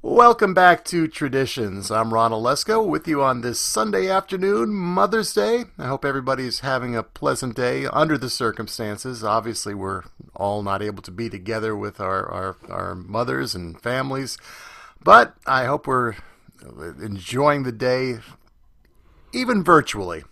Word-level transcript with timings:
Welcome 0.00 0.54
back 0.54 0.84
to 0.86 1.08
Traditions. 1.08 1.90
I'm 1.90 2.14
Ron 2.14 2.30
Olesko 2.30 2.86
with 2.86 3.08
you 3.08 3.20
on 3.20 3.40
this 3.40 3.58
Sunday 3.58 4.08
afternoon, 4.08 4.72
Mother's 4.72 5.34
Day. 5.34 5.64
I 5.76 5.88
hope 5.88 6.04
everybody's 6.04 6.60
having 6.60 6.94
a 6.94 7.02
pleasant 7.02 7.56
day 7.56 7.84
under 7.84 8.16
the 8.16 8.30
circumstances. 8.30 9.24
Obviously, 9.24 9.74
we're 9.74 10.04
all 10.36 10.62
not 10.62 10.82
able 10.82 11.02
to 11.02 11.10
be 11.10 11.28
together 11.28 11.74
with 11.74 12.00
our, 12.00 12.30
our, 12.30 12.56
our 12.68 12.94
mothers 12.94 13.56
and 13.56 13.80
families, 13.80 14.38
but 15.02 15.34
I 15.48 15.64
hope 15.64 15.88
we're 15.88 16.14
enjoying 17.02 17.64
the 17.64 17.72
day, 17.72 18.20
even 19.32 19.64
virtually. 19.64 20.22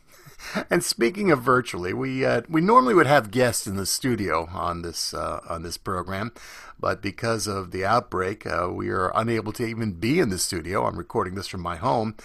And 0.71 0.83
speaking 0.83 1.31
of 1.31 1.43
virtually, 1.43 1.93
we 1.93 2.25
uh, 2.25 2.43
we 2.49 2.61
normally 2.61 2.95
would 2.95 3.07
have 3.07 3.31
guests 3.31 3.67
in 3.67 3.77
the 3.77 3.87
studio 3.87 4.49
on 4.53 4.83
this 4.83 5.15
uh, 5.15 5.41
on 5.49 5.63
this 5.63 5.77
program, 5.77 6.33
but 6.79 7.03
because 7.03 7.47
of 7.47 7.71
the 7.71 7.85
outbreak, 7.85 8.47
uh, 8.47 8.69
we 8.73 8.89
are 8.89 9.13
unable 9.15 9.53
to 9.53 9.65
even 9.65 9.93
be 9.93 10.19
in 10.19 10.31
the 10.31 10.39
studio. 10.39 10.87
I'm 10.87 10.97
recording 10.97 11.35
this 11.35 11.49
from 11.49 11.61
my 11.61 11.77
home. 11.77 12.17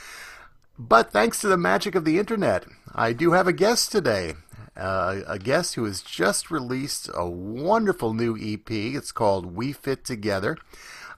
But 0.79 1.11
thanks 1.11 1.39
to 1.41 1.47
the 1.47 1.57
magic 1.57 1.93
of 1.93 2.05
the 2.05 2.17
internet, 2.17 2.65
I 2.93 3.13
do 3.13 3.33
have 3.33 3.47
a 3.47 3.53
guest 3.53 3.91
today. 3.91 4.33
Uh, 4.75 5.21
a 5.27 5.37
guest 5.37 5.75
who 5.75 5.83
has 5.83 6.01
just 6.01 6.49
released 6.49 7.09
a 7.13 7.29
wonderful 7.29 8.13
new 8.13 8.37
EP. 8.37 8.71
It's 8.71 9.11
called 9.11 9.55
We 9.55 9.73
Fit 9.73 10.05
Together. 10.05 10.57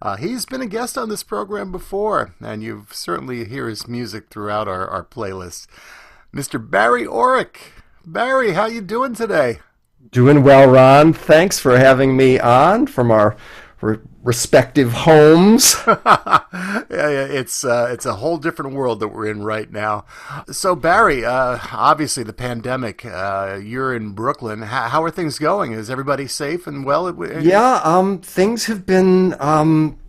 Uh, 0.01 0.17
he's 0.17 0.45
been 0.45 0.61
a 0.61 0.67
guest 0.67 0.97
on 0.97 1.07
this 1.07 1.23
program 1.23 1.71
before, 1.71 2.33
and 2.41 2.61
you've 2.61 2.93
certainly 2.93 3.45
hear 3.45 3.69
his 3.69 3.87
music 3.87 4.29
throughout 4.29 4.67
our, 4.67 4.85
our 4.85 5.03
playlist. 5.03 5.67
Mr. 6.33 6.59
Barry 6.59 7.05
Oreck. 7.05 7.57
Barry, 8.05 8.53
how 8.53 8.65
you 8.65 8.81
doing 8.81 9.13
today? 9.13 9.59
Doing 10.09 10.43
well, 10.43 10.67
Ron. 10.67 11.13
Thanks 11.13 11.59
for 11.59 11.77
having 11.77 12.17
me 12.17 12.39
on 12.39 12.87
from 12.87 13.11
our 13.11 13.37
re- 13.81 13.99
respective 14.23 14.91
homes. 14.91 15.75
yeah, 15.87 16.41
yeah, 16.89 17.25
it's 17.29 17.63
uh, 17.63 17.87
it's 17.91 18.07
a 18.07 18.15
whole 18.15 18.37
different 18.37 18.73
world 18.73 18.99
that 19.01 19.09
we're 19.09 19.29
in 19.29 19.43
right 19.43 19.71
now. 19.71 20.05
So, 20.51 20.75
Barry, 20.75 21.23
uh, 21.23 21.59
obviously 21.71 22.23
the 22.23 22.33
pandemic. 22.33 23.05
Uh, 23.05 23.59
you're 23.63 23.95
in 23.95 24.13
Brooklyn. 24.13 24.63
How, 24.63 24.89
how, 24.89 25.03
are 25.03 25.11
things 25.11 25.37
going? 25.37 25.71
Is 25.71 25.89
everybody 25.91 26.27
safe 26.27 26.65
and 26.65 26.83
well? 26.83 27.13
Yeah, 27.41 27.79
um, 27.83 28.19
things 28.19 28.65
have 28.65 28.87
been 28.87 29.35
um, 29.39 29.99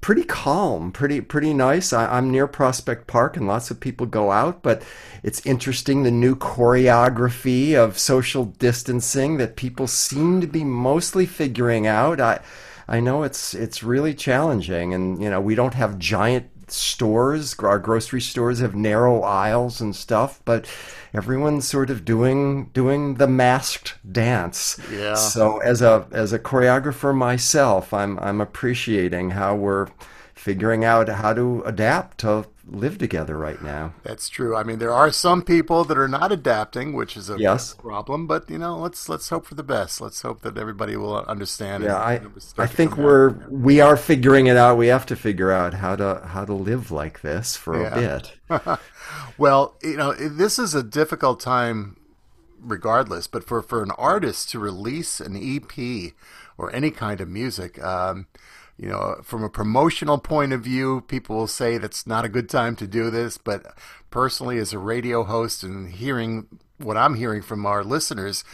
pretty 0.00 0.24
calm, 0.24 0.92
pretty 0.92 1.20
pretty 1.20 1.52
nice. 1.54 1.92
I, 1.92 2.18
am 2.18 2.30
near 2.30 2.46
Prospect 2.46 3.06
Park, 3.06 3.36
and 3.36 3.46
lots 3.46 3.70
of 3.70 3.80
people 3.80 4.06
go 4.06 4.30
out. 4.30 4.62
But 4.62 4.82
it's 5.22 5.44
interesting 5.44 6.02
the 6.02 6.10
new 6.10 6.36
choreography 6.36 7.74
of 7.74 7.98
social 7.98 8.44
distancing 8.44 9.36
that 9.38 9.56
people 9.56 9.86
seem 9.86 10.40
to 10.40 10.46
be 10.46 10.64
mostly 10.64 11.26
figuring 11.26 11.86
out. 11.86 12.20
I 12.20 12.40
I 12.88 13.00
know 13.00 13.22
it's 13.22 13.54
it's 13.54 13.82
really 13.82 14.14
challenging, 14.14 14.94
and 14.94 15.22
you 15.22 15.30
know 15.30 15.40
we 15.40 15.54
don't 15.54 15.74
have 15.74 15.98
giant 15.98 16.50
stores. 16.72 17.54
Our 17.58 17.78
grocery 17.78 18.20
stores 18.20 18.60
have 18.60 18.74
narrow 18.74 19.22
aisles 19.22 19.80
and 19.80 19.94
stuff, 19.94 20.40
but 20.44 20.66
everyone's 21.12 21.66
sort 21.66 21.90
of 21.90 22.04
doing 22.04 22.66
doing 22.72 23.14
the 23.14 23.26
masked 23.26 23.94
dance. 24.10 24.78
Yeah. 24.92 25.14
So 25.14 25.58
as 25.58 25.82
a 25.82 26.06
as 26.12 26.32
a 26.32 26.38
choreographer 26.38 27.14
myself, 27.14 27.92
I'm 27.92 28.18
I'm 28.18 28.40
appreciating 28.40 29.30
how 29.30 29.54
we're 29.56 29.88
figuring 30.34 30.84
out 30.84 31.08
how 31.08 31.34
to 31.34 31.62
adapt 31.66 32.18
to 32.18 32.46
live 32.70 32.98
together 32.98 33.36
right 33.36 33.60
now. 33.62 33.94
That's 34.02 34.28
true. 34.28 34.56
I 34.56 34.62
mean, 34.62 34.78
there 34.78 34.92
are 34.92 35.10
some 35.10 35.42
people 35.42 35.84
that 35.84 35.98
are 35.98 36.08
not 36.08 36.32
adapting, 36.32 36.92
which 36.92 37.16
is 37.16 37.28
a 37.28 37.38
yes. 37.38 37.74
problem. 37.74 38.26
But 38.26 38.48
you 38.48 38.58
know, 38.58 38.78
let's 38.78 39.08
let's 39.08 39.28
hope 39.28 39.46
for 39.46 39.54
the 39.54 39.62
best. 39.62 40.00
Let's 40.00 40.22
hope 40.22 40.42
that 40.42 40.56
everybody 40.56 40.96
will 40.96 41.16
understand. 41.16 41.84
Yeah, 41.84 41.96
I 41.96 42.20
I 42.58 42.66
think 42.66 42.96
we're 42.96 43.30
we 43.48 43.80
are 43.80 43.96
figuring 43.96 44.46
it 44.46 44.56
out. 44.56 44.78
We 44.78 44.88
have 44.88 45.06
to 45.06 45.16
figure 45.16 45.50
out 45.50 45.74
how 45.74 45.96
to 45.96 46.22
how 46.26 46.44
to 46.44 46.54
live 46.54 46.90
like 46.90 47.20
this 47.20 47.56
for 47.56 47.80
yeah. 47.80 47.88
a 47.88 48.20
bit. 48.48 48.78
well, 49.38 49.76
you 49.82 49.96
know, 49.96 50.12
this 50.12 50.58
is 50.58 50.74
a 50.74 50.82
difficult 50.82 51.40
time, 51.40 51.96
regardless. 52.60 53.26
But 53.26 53.44
for 53.44 53.62
for 53.62 53.82
an 53.82 53.90
artist 53.92 54.50
to 54.50 54.58
release 54.58 55.20
an 55.20 55.36
EP 55.36 56.12
or 56.60 56.74
any 56.74 56.90
kind 56.90 57.20
of 57.22 57.28
music. 57.28 57.82
Um, 57.82 58.26
you 58.76 58.88
know, 58.88 59.20
from 59.22 59.42
a 59.42 59.48
promotional 59.48 60.18
point 60.18 60.52
of 60.52 60.62
view, 60.62 61.02
people 61.08 61.36
will 61.36 61.46
say 61.46 61.78
that's 61.78 62.06
not 62.06 62.24
a 62.24 62.28
good 62.28 62.48
time 62.48 62.76
to 62.76 62.86
do 62.86 63.10
this. 63.10 63.38
But 63.38 63.74
personally, 64.10 64.58
as 64.58 64.72
a 64.72 64.78
radio 64.78 65.24
host 65.24 65.62
and 65.62 65.90
hearing 65.90 66.46
what 66.78 66.96
I'm 66.96 67.14
hearing 67.14 67.42
from 67.42 67.64
our 67.64 67.82
listeners, 67.82 68.44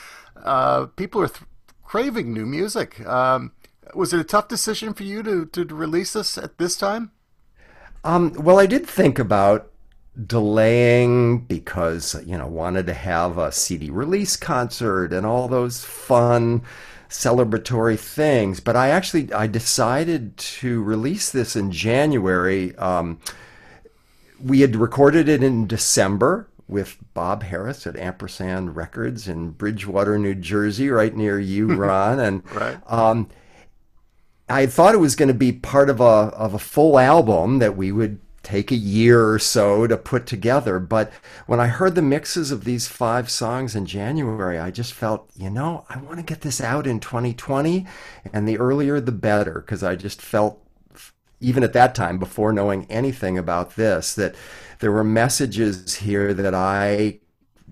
uh, 0.43 0.87
people 0.87 1.21
are 1.23 1.29
th- 1.29 1.49
craving 1.85 2.33
new 2.33 2.47
music. 2.47 3.05
Um, 3.07 3.53
was 3.95 4.13
it 4.13 4.21
a 4.21 4.25
tough 4.25 4.49
decision 4.49 4.95
for 4.95 5.05
you 5.05 5.23
to, 5.23 5.47
to 5.47 5.65
release 5.65 6.13
this 6.13 6.39
at 6.39 6.59
this 6.59 6.77
time? 6.77 7.11
Um, 8.05 8.33
well, 8.35 8.59
I 8.59 8.67
did 8.67 8.87
think 8.87 9.19
about 9.19 9.71
delaying 10.27 11.41
because, 11.41 12.17
you 12.25 12.39
know, 12.39 12.47
wanted 12.47 12.87
to 12.87 12.95
have 12.95 13.39
a 13.39 13.53
CD 13.53 13.91
release 13.91 14.37
concert 14.37 15.13
and 15.13 15.27
all 15.27 15.47
those 15.47 15.85
fun 15.85 16.63
celebratory 17.09 17.99
things. 17.99 18.61
But 18.61 18.77
I 18.77 18.89
actually 18.89 19.33
I 19.33 19.47
decided 19.47 20.37
to 20.37 20.83
release 20.83 21.31
this 21.31 21.57
in 21.57 21.71
January. 21.71 22.77
Um, 22.77 23.21
we 24.43 24.61
had 24.61 24.77
recorded 24.77 25.29
it 25.29 25.43
in 25.43 25.67
December 25.67 26.49
with 26.69 26.99
Bob 27.15 27.45
Harris 27.45 27.87
at 27.87 27.97
Ampersand 27.97 28.77
Records 28.77 29.29
in 29.29 29.51
Bridgewater, 29.51 30.19
New 30.19 30.35
Jersey, 30.35 30.91
right 30.91 31.15
near 31.15 31.39
you, 31.39 31.67
Ron. 31.75 32.19
And 32.19 32.55
right. 32.55 32.79
um, 32.87 33.29
I 34.49 34.67
thought 34.67 34.95
it 34.95 34.99
was 34.99 35.17
going 35.17 35.29
to 35.29 35.35
be 35.35 35.53
part 35.53 35.91
of 35.91 36.01
a 36.01 36.05
of 36.05 36.55
a 36.55 36.59
full 36.59 36.99
album 36.99 37.59
that 37.59 37.77
we 37.77 37.93
would 37.93 38.21
take 38.47 38.71
a 38.71 38.77
year 38.77 39.29
or 39.29 39.41
so 39.41 39.89
to 39.89 39.97
put 39.97 40.25
together. 40.25 40.79
But 40.79 41.13
when 41.47 41.59
I 41.59 41.67
heard 41.67 41.97
the 41.97 42.03
mixes 42.03 42.53
of 42.53 42.63
these 42.63 42.87
five 42.87 43.29
songs 43.29 43.75
in 43.75 43.87
January, 43.87 44.57
I 44.57 44.71
just 44.71 44.93
felt, 44.93 45.29
you 45.37 45.51
know, 45.51 45.85
I 45.91 45.99
want 45.99 46.19
to 46.19 46.23
get 46.23 46.43
this 46.43 46.61
out 46.61 46.87
in 46.87 47.01
2020, 47.01 47.85
and 48.33 48.49
the 48.49 48.57
earlier 48.59 49.01
the 49.01 49.11
better, 49.11 49.55
because 49.55 49.83
I 49.83 49.97
just 49.97 50.23
felt, 50.23 50.63
even 51.41 51.65
at 51.65 51.73
that 51.73 51.97
time, 51.97 52.19
before 52.21 52.53
knowing 52.53 52.87
anything 52.89 53.37
about 53.37 53.75
this, 53.75 54.15
that 54.15 54.37
there 54.79 54.93
were 54.93 55.03
messages 55.03 55.97
here 55.97 56.33
that 56.33 56.55
I 56.55 57.19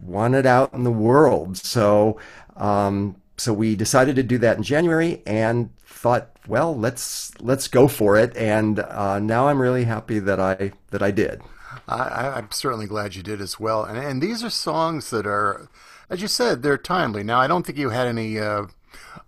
wanted 0.02 0.44
out 0.44 0.74
in 0.74 0.82
the 0.82 0.90
world. 0.90 1.56
So, 1.56 2.18
um, 2.56 3.14
so 3.36 3.52
we 3.52 3.76
decided 3.76 4.16
to 4.16 4.22
do 4.22 4.38
that 4.38 4.56
in 4.56 4.62
January, 4.62 5.22
and 5.26 5.70
thought, 5.86 6.30
well, 6.46 6.76
let's 6.76 7.32
let's 7.40 7.68
go 7.68 7.88
for 7.88 8.16
it. 8.16 8.36
And 8.36 8.78
uh, 8.78 9.18
now 9.18 9.48
I'm 9.48 9.60
really 9.60 9.84
happy 9.84 10.18
that 10.18 10.40
I 10.40 10.72
that 10.90 11.02
I 11.02 11.10
did. 11.10 11.42
I, 11.88 12.38
am 12.38 12.50
certainly 12.50 12.86
glad 12.86 13.14
you 13.14 13.22
did 13.22 13.40
as 13.40 13.58
well. 13.58 13.84
And, 13.84 13.98
and 13.98 14.22
these 14.22 14.42
are 14.42 14.50
songs 14.50 15.10
that 15.10 15.26
are, 15.26 15.68
as 16.08 16.22
you 16.22 16.28
said, 16.28 16.62
they're 16.62 16.78
timely. 16.78 17.24
Now, 17.24 17.40
I 17.40 17.46
don't 17.46 17.64
think 17.66 17.78
you 17.78 17.90
had 17.90 18.06
any. 18.06 18.38
Uh, 18.38 18.66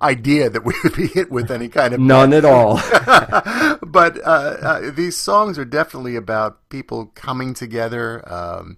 idea 0.00 0.50
that 0.50 0.65
we 0.65 0.75
would 0.84 0.95
be 0.95 1.06
hit 1.06 1.31
with 1.31 1.50
any 1.50 1.69
kind 1.69 1.95
of 1.95 2.00
none 2.15 2.33
at 2.33 2.45
all. 2.45 2.75
but 3.83 4.19
uh, 4.19 4.56
uh, 4.61 4.91
these 4.91 5.16
songs 5.16 5.59
are 5.59 5.65
definitely 5.65 6.16
about 6.16 6.69
people 6.69 7.06
coming 7.15 7.55
together, 7.55 8.22
um, 8.33 8.77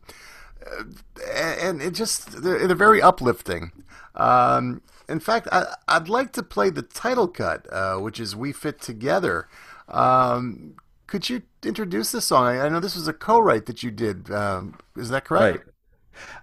and 1.35 1.83
it 1.83 1.93
just 1.93 2.43
they're, 2.43 2.67
they're 2.67 2.77
very 2.77 3.03
uplifting. 3.03 3.73
Um, 4.15 4.81
in 5.09 5.21
fact, 5.21 5.49
I, 5.51 5.99
would 5.99 6.09
like 6.09 6.33
to 6.33 6.43
play 6.43 6.71
the 6.71 6.83
title 6.83 7.29
cut, 7.29 7.67
uh, 7.73 7.97
which 7.97 8.21
is 8.21 8.37
"We 8.37 8.53
Fit 8.53 8.81
Together." 8.81 9.49
Um, 9.89 10.77
could 11.07 11.31
you 11.31 11.43
introduce 11.65 12.13
the 12.13 12.21
song? 12.21 12.47
I, 12.47 12.67
I, 12.67 12.69
know 12.69 12.81
this 12.81 12.95
was 12.95 13.09
a 13.09 13.13
co-write 13.13 13.67
that 13.67 13.83
you 13.83 13.91
did. 13.91 14.31
Um, 14.31 14.79
is 14.97 15.09
that 15.09 15.25
correct? 15.25 15.59
Right. 15.59 15.65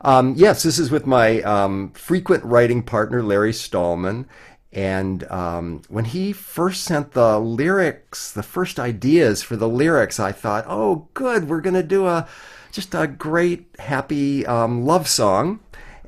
Um, 0.01 0.33
yes, 0.35 0.63
this 0.63 0.79
is 0.79 0.89
with 0.89 1.05
my 1.05 1.41
um, 1.41 1.91
frequent 1.91 2.43
writing 2.43 2.81
partner 2.81 3.21
Larry 3.21 3.53
Stallman. 3.53 4.25
And 4.71 5.23
um, 5.31 5.83
when 5.87 6.05
he 6.05 6.33
first 6.33 6.83
sent 6.83 7.11
the 7.13 7.39
lyrics, 7.39 8.31
the 8.31 8.43
first 8.43 8.79
ideas 8.79 9.41
for 9.41 9.55
the 9.55 9.69
lyrics, 9.69 10.19
I 10.19 10.33
thought, 10.33 10.65
"Oh, 10.67 11.07
good, 11.13 11.47
we're 11.47 11.61
going 11.61 11.75
to 11.75 11.83
do 11.83 12.07
a 12.07 12.27
just 12.71 12.93
a 12.93 13.07
great, 13.07 13.67
happy 13.79 14.45
um, 14.45 14.85
love 14.85 15.07
song." 15.07 15.61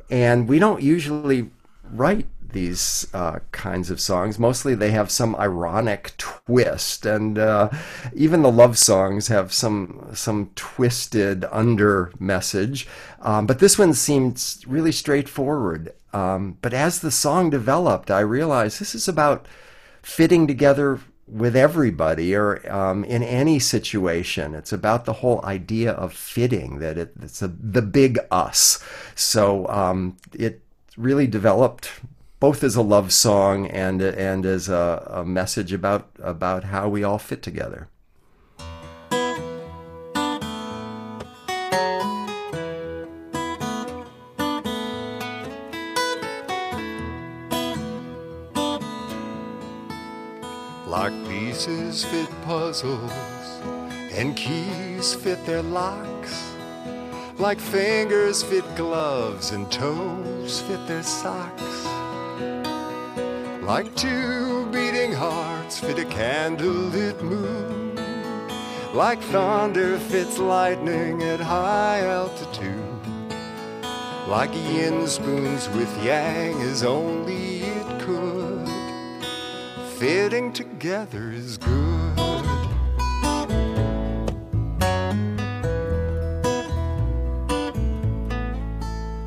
And 0.09 0.49
we 0.49 0.59
don't 0.59 0.81
usually 0.81 1.51
write 1.83 2.27
these 2.51 3.07
uh, 3.13 3.39
kinds 3.51 3.89
of 3.89 3.99
songs. 3.99 4.39
Mostly 4.39 4.75
they 4.75 4.91
have 4.91 5.11
some 5.11 5.35
ironic 5.35 6.13
twist, 6.17 7.05
and 7.05 7.37
uh, 7.37 7.69
even 8.13 8.41
the 8.41 8.51
love 8.51 8.77
songs 8.77 9.27
have 9.27 9.53
some 9.53 10.09
some 10.13 10.51
twisted 10.55 11.45
under 11.51 12.11
message. 12.19 12.87
Um, 13.21 13.45
but 13.45 13.59
this 13.59 13.77
one 13.77 13.93
seemed 13.93 14.43
really 14.67 14.91
straightforward. 14.91 15.93
Um, 16.13 16.57
but 16.61 16.73
as 16.73 16.99
the 16.99 17.11
song 17.11 17.49
developed, 17.49 18.09
I 18.09 18.21
realized 18.21 18.79
this 18.79 18.95
is 18.95 19.07
about 19.07 19.45
fitting 20.01 20.47
together 20.47 20.99
with 21.27 21.55
everybody 21.55 22.33
or 22.33 22.71
um, 22.71 23.03
in 23.03 23.21
any 23.21 23.59
situation. 23.59 24.55
It's 24.55 24.71
about 24.71 25.05
the 25.05 25.13
whole 25.13 25.43
idea 25.43 25.91
of 25.91 26.13
fitting, 26.13 26.79
that 26.79 26.97
it, 26.97 27.11
it's 27.21 27.41
a, 27.41 27.49
the 27.49 27.81
big 27.81 28.19
us. 28.31 28.81
So 29.15 29.67
um, 29.67 30.17
it 30.33 30.61
really 30.95 31.27
developed 31.27 31.91
both 32.39 32.63
as 32.63 32.75
a 32.75 32.81
love 32.81 33.11
song 33.11 33.65
and 33.67 34.01
and 34.01 34.45
as 34.45 34.69
a, 34.69 35.07
a 35.11 35.25
message 35.25 35.73
about 35.73 36.09
about 36.19 36.65
how 36.65 36.87
we 36.87 37.03
all 37.03 37.17
fit 37.17 37.41
together. 37.41 37.89
Like 50.85 51.13
pieces 51.27 52.05
fit 52.05 52.29
puzzles, 52.43 53.11
and 54.13 54.35
keys 54.35 55.15
fit 55.15 55.43
their 55.45 55.61
locks. 55.61 56.53
Like 57.37 57.59
fingers 57.59 58.41
fit 58.41 58.63
gloves, 58.75 59.51
and 59.51 59.71
toes 59.71 60.61
fit 60.61 60.87
their 60.87 61.03
socks 61.03 61.96
like 63.67 63.93
two 63.95 64.65
beating 64.71 65.11
hearts 65.11 65.77
fit 65.77 65.99
a 65.99 66.05
candlelit 66.05 67.21
moon. 67.21 67.97
Like 68.93 69.19
thunder 69.23 69.99
fits 69.99 70.39
lightning 70.39 71.21
at 71.21 71.41
high 71.41 71.99
altitude. 71.99 73.03
Like 74.25 74.53
yin 74.53 75.05
spoons 75.05 75.67
with 75.71 75.91
yang 76.01 76.61
as 76.61 76.85
only 76.85 77.63
it 77.63 77.99
could. 77.99 78.69
Fitting 79.99 80.53
together 80.53 81.29
is 81.31 81.57
good. 81.57 82.17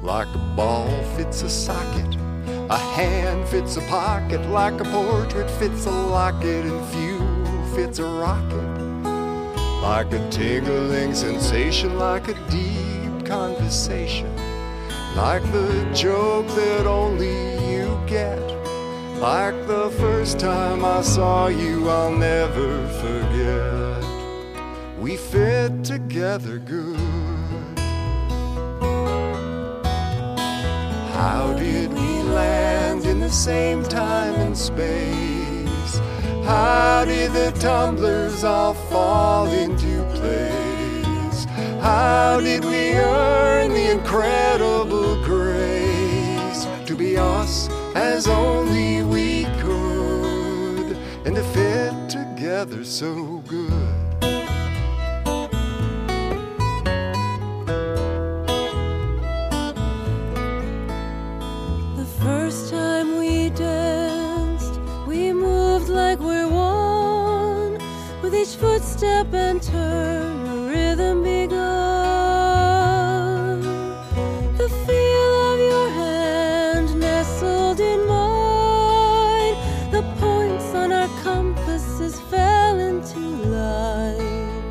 Like 0.02 0.34
a 0.34 0.54
ball 0.56 0.88
fits 1.14 1.42
a 1.42 1.50
socket, 1.50 2.16
a 2.70 2.78
hand 2.78 3.49
fits 3.49 3.76
a 3.76 3.81
pocket, 3.82 4.40
like 4.49 4.81
a 4.81 4.84
portrait 4.84 5.50
fits 5.50 5.87
a 5.87 5.90
locket, 5.90 6.64
and 6.64 6.87
fuel 6.90 7.64
fits 7.75 7.99
a 7.99 8.05
rocket. 8.05 8.70
Like 9.82 10.12
a 10.12 10.31
tingling 10.31 11.12
sensation, 11.12 11.99
like 11.99 12.28
a 12.28 12.34
deep 12.49 13.26
conversation, 13.26 14.32
like 15.17 15.43
the 15.50 15.90
joke 15.93 16.46
that 16.49 16.87
only 16.87 17.34
you 17.69 18.00
get. 18.06 18.38
Like 19.19 19.66
the 19.66 19.90
first 19.99 20.38
time 20.38 20.84
I 20.84 21.02
saw 21.02 21.49
you, 21.49 21.88
I'll 21.88 22.16
never 22.16 22.87
forget. 23.02 24.05
We 25.00 25.16
fit 25.16 25.82
together 25.82 26.58
good. 26.58 26.99
How 31.12 31.52
did 31.58 31.93
we 31.93 32.19
land 32.30 33.04
in 33.04 33.20
the 33.20 33.30
same 33.30 33.82
time 33.82 34.34
and 34.34 34.56
space? 34.56 35.98
How 36.44 37.04
did 37.04 37.32
the 37.32 37.50
tumblers 37.60 38.44
all 38.44 38.74
fall 38.74 39.46
into 39.52 40.02
place? 40.14 41.44
How 41.80 42.40
did 42.40 42.64
we 42.64 42.94
earn 42.94 43.72
the 43.72 43.92
incredible 43.92 45.22
grace 45.24 46.66
to 46.86 46.96
be 46.96 47.16
us 47.16 47.68
as 47.94 48.26
only 48.26 49.02
we 49.02 49.44
could 49.60 50.96
and 51.24 51.36
to 51.36 51.42
fit 51.54 52.08
together 52.08 52.84
so 52.84 53.42
good? 53.46 54.00
Footstep 69.00 69.32
and 69.32 69.62
turn, 69.62 70.47
a 70.47 70.56
rhythm 70.69 71.23
begun. 71.23 71.61
The 74.58 74.69
feel 74.69 75.35
of 75.52 75.58
your 75.58 75.88
hand 75.88 77.00
nestled 77.00 77.81
in 77.81 78.06
mine. 78.06 79.55
The 79.91 80.02
points 80.19 80.75
on 80.75 80.93
our 80.93 81.08
compasses 81.23 82.20
fell 82.31 82.79
into 82.79 83.19
line. 83.19 84.70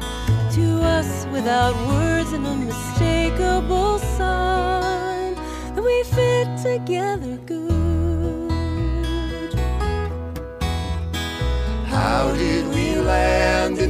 To 0.52 0.80
us, 0.84 1.26
without 1.31 1.76
words, 1.88 2.31
an 2.31 2.46
unmistakable 2.46 3.98
sign 3.98 5.34
that 5.74 5.84
we 5.84 6.04
fit 6.04 6.48
together 6.62 7.38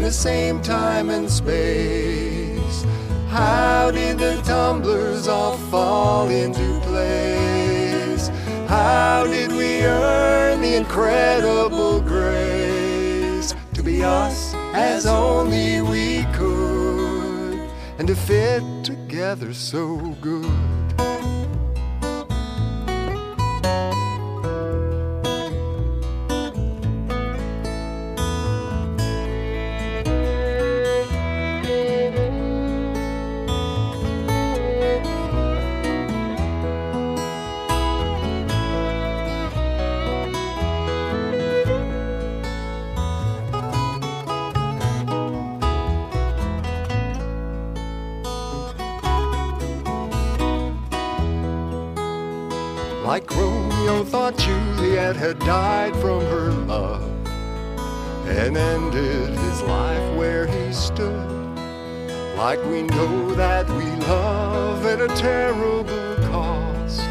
the 0.10 0.14
same 0.14 0.60
time 0.60 1.12
and 1.12 1.30
space? 1.30 2.84
How 3.28 3.92
did 3.92 4.18
the 4.18 4.42
tumblers 4.42 5.28
all 5.28 5.56
fall 5.70 6.30
into 6.30 6.80
place? 6.80 8.30
How 8.68 9.28
did 9.28 9.52
we 9.52 9.84
earn 9.84 10.62
the 10.62 10.74
incredible 10.78 12.02
grace 12.02 13.54
to 13.76 13.84
be 13.84 14.04
us 14.04 14.56
as 14.74 15.06
only 15.06 15.84
we 15.84 16.24
could 16.34 17.70
and 18.00 18.08
to 18.08 18.16
fit 18.16 18.64
together 18.84 19.54
so 19.54 19.96
good? 20.22 20.89
Like 62.40 62.64
we 62.68 62.84
know 62.84 63.36
that 63.36 63.68
we 63.68 63.84
love 64.08 64.86
at 64.86 65.02
a 65.02 65.10
terrible 65.10 66.16
cost. 66.30 67.02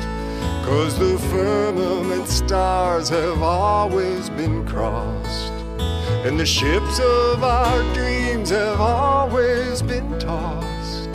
Cause 0.65 0.99
the 0.99 1.19
firmament 1.29 2.27
stars 2.27 3.11
have 3.11 3.43
always 3.43 4.31
been 4.31 4.67
crossed. 4.67 5.53
And 6.25 6.41
the 6.41 6.47
ships 6.47 6.99
of 6.99 7.45
our 7.45 7.83
dreams 7.93 8.49
have 8.49 8.81
always 8.81 9.83
been 9.83 10.19
tossed. 10.19 11.11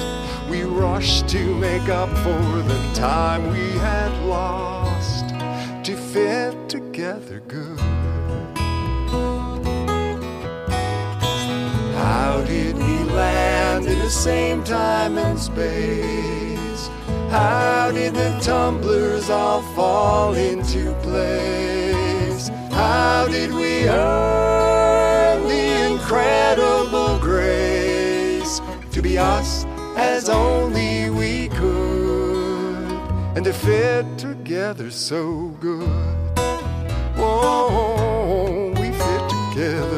We 0.47 0.61
rushed 0.61 1.27
to 1.29 1.55
make 1.55 1.89
up 1.89 2.09
for 2.19 2.61
the 2.61 2.91
time 2.93 3.49
we 3.49 3.67
had 3.79 4.11
lost 4.25 5.27
to 5.85 5.97
fit 5.97 6.69
together 6.69 7.39
good. 7.47 8.02
Same 14.13 14.63
time 14.63 15.17
and 15.17 15.39
space? 15.39 16.87
How 17.29 17.91
did 17.91 18.13
the 18.13 18.37
tumblers 18.41 19.29
all 19.29 19.63
fall 19.75 20.35
into 20.35 20.93
place? 21.01 22.49
How 22.71 23.27
did 23.27 23.51
we 23.51 23.89
earn 23.89 25.47
the 25.47 25.91
incredible 25.91 27.17
grace 27.19 28.61
to 28.91 29.01
be 29.01 29.17
us 29.17 29.65
as 29.97 30.29
only 30.29 31.09
we 31.09 31.49
could 31.49 32.91
and 33.35 33.43
to 33.43 33.51
fit 33.51 34.05
together 34.17 34.91
so 34.91 35.47
good? 35.59 35.89
Whoa, 37.17 38.73
we 38.79 38.91
fit 38.91 39.29
together 39.29 39.92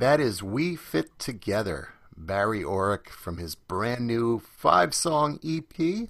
And 0.00 0.06
that 0.06 0.18
is 0.18 0.42
We 0.42 0.76
Fit 0.76 1.18
Together, 1.18 1.90
Barry 2.16 2.62
Oreck 2.62 3.10
from 3.10 3.36
his 3.36 3.54
brand 3.54 4.06
new 4.06 4.38
five 4.38 4.94
song 4.94 5.38
EP. 5.44 6.08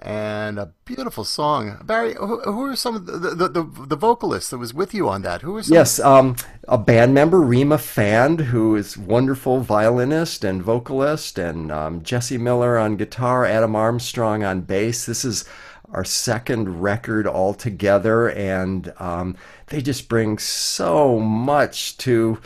And 0.00 0.58
a 0.58 0.72
beautiful 0.84 1.22
song. 1.22 1.80
Barry, 1.84 2.14
who, 2.14 2.40
who 2.40 2.64
are 2.64 2.74
some 2.74 2.96
of 2.96 3.06
the, 3.06 3.18
the, 3.18 3.48
the, 3.48 3.86
the 3.86 3.94
vocalists 3.94 4.50
that 4.50 4.58
was 4.58 4.74
with 4.74 4.92
you 4.92 5.08
on 5.08 5.22
that? 5.22 5.42
Who 5.42 5.56
are? 5.56 5.60
Yes, 5.60 6.00
um, 6.00 6.34
a 6.66 6.76
band 6.76 7.14
member, 7.14 7.40
Rima 7.40 7.78
Fand, 7.78 8.40
who 8.40 8.74
is 8.74 8.98
wonderful 8.98 9.60
violinist 9.60 10.42
and 10.42 10.60
vocalist, 10.60 11.38
and 11.38 11.70
um, 11.70 12.02
Jesse 12.02 12.36
Miller 12.36 12.76
on 12.78 12.96
guitar, 12.96 13.46
Adam 13.46 13.76
Armstrong 13.76 14.42
on 14.42 14.62
bass. 14.62 15.06
This 15.06 15.24
is 15.24 15.44
our 15.92 16.04
second 16.04 16.82
record 16.82 17.28
all 17.28 17.54
together, 17.54 18.28
and 18.28 18.92
um, 18.98 19.36
they 19.68 19.80
just 19.80 20.08
bring 20.08 20.36
so 20.38 21.20
much 21.20 21.96
to 21.98 22.40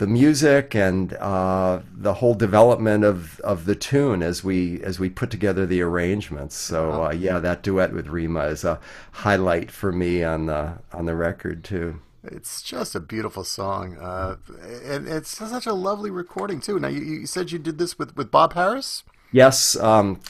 the 0.00 0.06
music 0.06 0.74
and 0.74 1.12
uh, 1.16 1.80
the 1.92 2.14
whole 2.14 2.32
development 2.32 3.04
of, 3.04 3.38
of 3.40 3.66
the 3.66 3.74
tune 3.74 4.22
as 4.22 4.42
we 4.42 4.82
as 4.82 4.98
we 4.98 5.10
put 5.10 5.30
together 5.30 5.66
the 5.66 5.82
arrangements. 5.82 6.56
So 6.56 7.04
uh, 7.04 7.10
yeah, 7.10 7.38
that 7.38 7.62
duet 7.62 7.92
with 7.92 8.06
Rima 8.06 8.44
is 8.44 8.64
a 8.64 8.80
highlight 9.12 9.70
for 9.70 9.92
me 9.92 10.24
on 10.24 10.46
the 10.46 10.78
on 10.94 11.04
the 11.04 11.14
record 11.14 11.62
too. 11.64 12.00
It's 12.24 12.62
just 12.62 12.94
a 12.94 13.00
beautiful 13.00 13.44
song, 13.44 13.98
uh, 13.98 14.36
and 14.84 15.06
it's 15.06 15.36
such 15.36 15.66
a 15.66 15.74
lovely 15.74 16.10
recording 16.10 16.60
too. 16.60 16.80
Now 16.80 16.88
you, 16.88 17.02
you, 17.02 17.26
said 17.26 17.52
you 17.52 17.58
did 17.58 17.76
this 17.76 17.98
with, 17.98 18.16
with 18.16 18.30
Bob 18.30 18.54
Harris. 18.54 19.04
Yes, 19.32 19.76
um, 19.76 20.20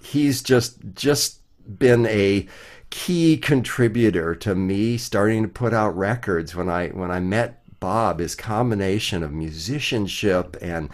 he's 0.00 0.42
just 0.44 0.78
just 0.94 1.40
been 1.76 2.06
a 2.06 2.46
key 2.90 3.36
contributor 3.36 4.36
to 4.36 4.54
me 4.54 4.96
starting 4.96 5.42
to 5.42 5.48
put 5.48 5.74
out 5.74 5.96
records. 5.96 6.54
When 6.54 6.68
I 6.68 6.90
when 6.90 7.10
I 7.10 7.18
met 7.18 7.64
Bob, 7.80 8.20
his 8.20 8.34
combination 8.34 9.22
of 9.22 9.32
musicianship 9.32 10.56
and 10.60 10.90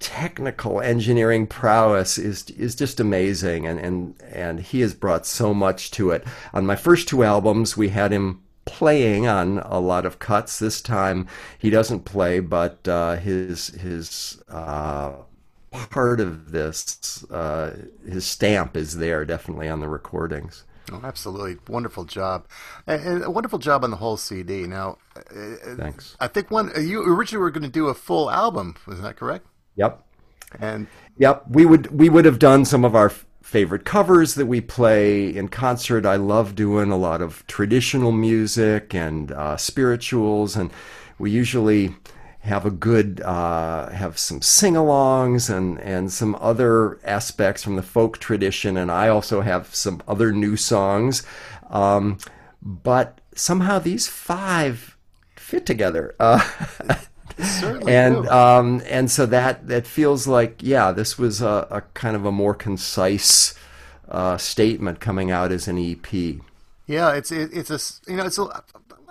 technical 0.00 0.80
engineering 0.80 1.46
prowess 1.46 2.18
is 2.18 2.50
is 2.50 2.74
just 2.74 3.00
amazing 3.00 3.66
and 3.66 3.78
and 3.80 4.14
and 4.30 4.60
he 4.60 4.80
has 4.80 4.92
brought 4.92 5.26
so 5.26 5.54
much 5.54 5.90
to 5.90 6.10
it. 6.10 6.24
On 6.52 6.66
my 6.66 6.76
first 6.76 7.08
two 7.08 7.22
albums 7.24 7.76
we 7.76 7.88
had 7.88 8.12
him 8.12 8.40
playing 8.64 9.26
on 9.26 9.58
a 9.60 9.78
lot 9.78 10.06
of 10.06 10.18
cuts. 10.18 10.58
This 10.58 10.80
time 10.80 11.26
he 11.58 11.70
doesn't 11.70 12.04
play, 12.04 12.40
but 12.40 12.86
uh, 12.88 13.16
his 13.16 13.68
his 13.68 14.42
uh, 14.48 15.12
part 15.70 16.20
of 16.20 16.52
this 16.52 17.24
uh, 17.30 17.76
his 18.06 18.24
stamp 18.24 18.76
is 18.76 18.98
there 18.98 19.24
definitely 19.24 19.68
on 19.68 19.80
the 19.80 19.88
recordings. 19.88 20.64
Oh, 20.92 21.00
absolutely. 21.02 21.56
Wonderful 21.68 22.04
job. 22.04 22.46
And, 22.86 23.24
a 23.24 23.30
wonderful 23.30 23.58
job 23.58 23.84
on 23.84 23.90
the 23.90 23.96
whole 23.96 24.16
CD. 24.16 24.66
Now, 24.66 24.98
uh, 25.16 25.76
thanks. 25.76 26.16
I 26.20 26.28
think 26.28 26.50
one, 26.50 26.70
uh, 26.76 26.80
you 26.80 27.02
originally 27.02 27.40
were 27.40 27.50
going 27.50 27.64
to 27.64 27.70
do 27.70 27.88
a 27.88 27.94
full 27.94 28.30
album. 28.30 28.76
Was 28.86 29.00
that 29.00 29.16
correct? 29.16 29.46
Yep. 29.76 30.04
And, 30.60 30.86
yep. 31.16 31.44
We 31.48 31.64
would, 31.64 31.98
we 31.98 32.08
would 32.08 32.24
have 32.24 32.38
done 32.38 32.64
some 32.64 32.84
of 32.84 32.94
our 32.94 33.10
favorite 33.42 33.84
covers 33.84 34.34
that 34.34 34.46
we 34.46 34.60
play 34.60 35.34
in 35.34 35.48
concert. 35.48 36.04
I 36.06 36.16
love 36.16 36.54
doing 36.54 36.90
a 36.90 36.96
lot 36.96 37.22
of 37.22 37.46
traditional 37.46 38.12
music 38.12 38.94
and 38.94 39.32
uh, 39.32 39.56
spirituals. 39.56 40.56
And 40.56 40.70
we 41.18 41.30
usually, 41.30 41.94
have 42.44 42.66
a 42.66 42.70
good 42.70 43.22
uh, 43.22 43.88
have 43.88 44.18
some 44.18 44.42
sing-alongs 44.42 45.48
and 45.48 45.80
and 45.80 46.12
some 46.12 46.36
other 46.40 46.98
aspects 47.02 47.62
from 47.62 47.76
the 47.76 47.82
folk 47.82 48.18
tradition 48.18 48.76
and 48.76 48.90
I 48.90 49.08
also 49.08 49.40
have 49.40 49.74
some 49.74 50.02
other 50.06 50.30
new 50.32 50.56
songs. 50.56 51.22
Um, 51.70 52.18
but 52.62 53.20
somehow 53.34 53.78
these 53.78 54.06
five 54.06 54.96
fit 55.36 55.64
together. 55.64 56.14
Uh, 56.20 56.46
and 57.88 58.28
um, 58.28 58.82
and 58.88 59.10
so 59.10 59.26
that 59.26 59.66
that 59.68 59.86
feels 59.86 60.26
like 60.26 60.62
yeah 60.62 60.92
this 60.92 61.18
was 61.18 61.40
a, 61.40 61.66
a 61.70 61.80
kind 61.94 62.14
of 62.14 62.24
a 62.24 62.32
more 62.32 62.54
concise 62.54 63.54
uh, 64.08 64.36
statement 64.36 65.00
coming 65.00 65.30
out 65.30 65.50
as 65.50 65.66
an 65.66 65.78
EP 65.78 66.12
yeah 66.86 67.12
it's 67.12 67.32
it, 67.32 67.50
it's 67.52 67.70
a 67.70 68.10
you 68.10 68.16
know 68.16 68.24
it's 68.24 68.38
a 68.38 68.62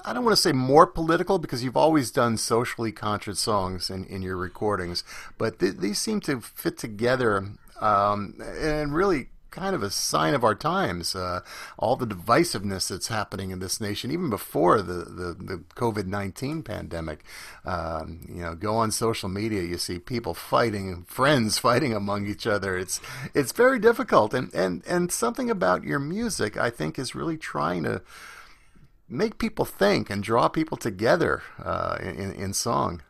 I 0.06 0.14
don't 0.14 0.26
want 0.26 0.36
to 0.36 0.42
say 0.42 0.52
more 0.52 0.86
political 0.86 1.40
because 1.40 1.64
you've 1.64 1.78
always 1.78 2.12
done 2.12 2.38
socially 2.38 2.92
conscious 2.92 3.40
songs 3.40 3.90
in, 3.90 4.06
in 4.06 4.22
your 4.22 4.38
recordings, 4.38 5.04
but 5.38 5.60
th- 5.60 5.78
these 5.78 6.00
seem 6.00 6.20
to 6.22 6.42
fit 6.42 6.78
together 6.78 7.50
um, 7.80 8.36
and 8.42 8.94
really 8.94 9.28
kind 9.54 9.76
of 9.76 9.84
a 9.84 9.90
sign 9.92 10.34
of 10.34 10.44
our 10.44 10.56
times. 10.56 11.16
Uh, 11.16 11.42
all 11.78 11.96
the 11.96 12.08
divisiveness 12.08 12.90
that's 12.90 13.08
happening 13.08 13.52
in 13.52 13.60
this 13.60 13.80
nation, 13.80 14.10
even 14.10 14.30
before 14.30 14.82
the, 14.82 15.06
the, 15.06 15.36
the 15.40 15.64
COVID 15.76 16.08
19 16.08 16.64
pandemic. 16.64 17.24
Um, 17.64 18.26
you 18.28 18.42
know, 18.42 18.56
go 18.56 18.76
on 18.76 18.92
social 18.92 19.30
media, 19.30 19.62
you 19.62 19.78
see 19.78 20.00
people 20.00 20.34
fighting, 20.34 21.04
friends 21.08 21.60
fighting 21.60 21.94
among 21.94 22.28
each 22.28 22.48
other. 22.48 22.78
It's, 22.78 23.00
it's 23.34 23.52
very 23.52 23.80
difficult. 23.80 24.34
And, 24.34 24.54
and, 24.56 24.82
and 24.88 25.12
something 25.12 25.50
about 25.50 25.84
your 25.84 26.00
music, 26.00 26.58
I 26.58 26.72
think, 26.72 26.98
is 26.98 27.16
really 27.16 27.38
trying 27.38 27.84
to 27.84 28.02
make 29.10 29.38
people 29.38 29.66
think 29.66 30.10
and 30.10 30.24
draw 30.24 30.48
people 30.48 30.78
together 30.78 31.42
uh, 31.64 31.98
in, 32.02 32.34
in 32.34 32.54
song. 32.54 33.02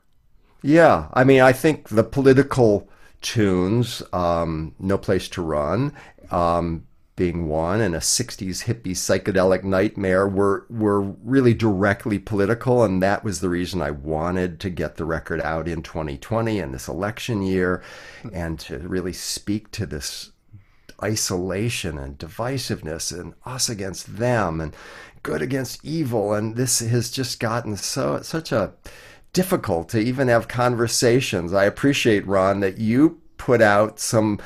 Yeah, 0.61 1.09
I 1.13 1.23
mean, 1.23 1.41
I 1.41 1.51
think 1.51 1.89
the 1.89 2.03
political 2.03 2.87
tunes, 3.21 4.01
um, 4.13 4.73
"No 4.79 4.97
Place 4.97 5.27
to 5.29 5.41
Run," 5.41 5.93
um, 6.31 6.85
being 7.17 7.47
one, 7.47 7.81
and 7.81 7.93
a 7.93 7.99
'60s 7.99 8.63
hippie 8.63 8.95
psychedelic 8.95 9.63
nightmare 9.65 10.27
were 10.27 10.65
were 10.69 11.01
really 11.01 11.53
directly 11.53 12.17
political, 12.17 12.81
and 12.83 13.03
that 13.03 13.25
was 13.25 13.41
the 13.41 13.49
reason 13.49 13.81
I 13.81 13.91
wanted 13.91 14.61
to 14.61 14.69
get 14.69 14.95
the 14.95 15.05
record 15.05 15.41
out 15.41 15.67
in 15.67 15.83
2020 15.83 16.59
and 16.59 16.73
this 16.73 16.87
election 16.87 17.41
year, 17.41 17.83
and 18.31 18.57
to 18.61 18.79
really 18.79 19.13
speak 19.13 19.69
to 19.71 19.85
this 19.85 20.31
isolation 21.01 21.97
and 21.97 22.17
divisiveness 22.17 23.17
and 23.17 23.33
us 23.45 23.67
against 23.67 24.17
them 24.17 24.61
and 24.61 24.73
good 25.23 25.41
against 25.41 25.83
evil, 25.83 26.33
and 26.33 26.55
this 26.55 26.79
has 26.79 27.09
just 27.09 27.39
gotten 27.39 27.75
so 27.77 28.21
such 28.21 28.51
a 28.51 28.73
difficult 29.31 29.89
to 29.89 29.99
even 29.99 30.27
have 30.27 30.47
conversations. 30.47 31.53
I 31.53 31.65
appreciate 31.65 32.27
Ron 32.27 32.59
that 32.59 32.77
you 32.77 33.19
put 33.37 33.61
out 33.61 33.99
some 33.99 34.39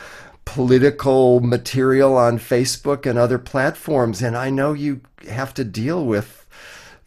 political 0.46 1.42
material 1.42 2.16
on 2.16 2.40
Facebook 2.40 3.06
and 3.06 3.20
other 3.20 3.38
platforms, 3.38 4.22
and 4.22 4.38
I 4.38 4.50
know 4.50 4.74
you 4.74 5.02
have 5.28 5.54
to 5.56 5.66
deal 5.66 6.06
with 6.06 6.48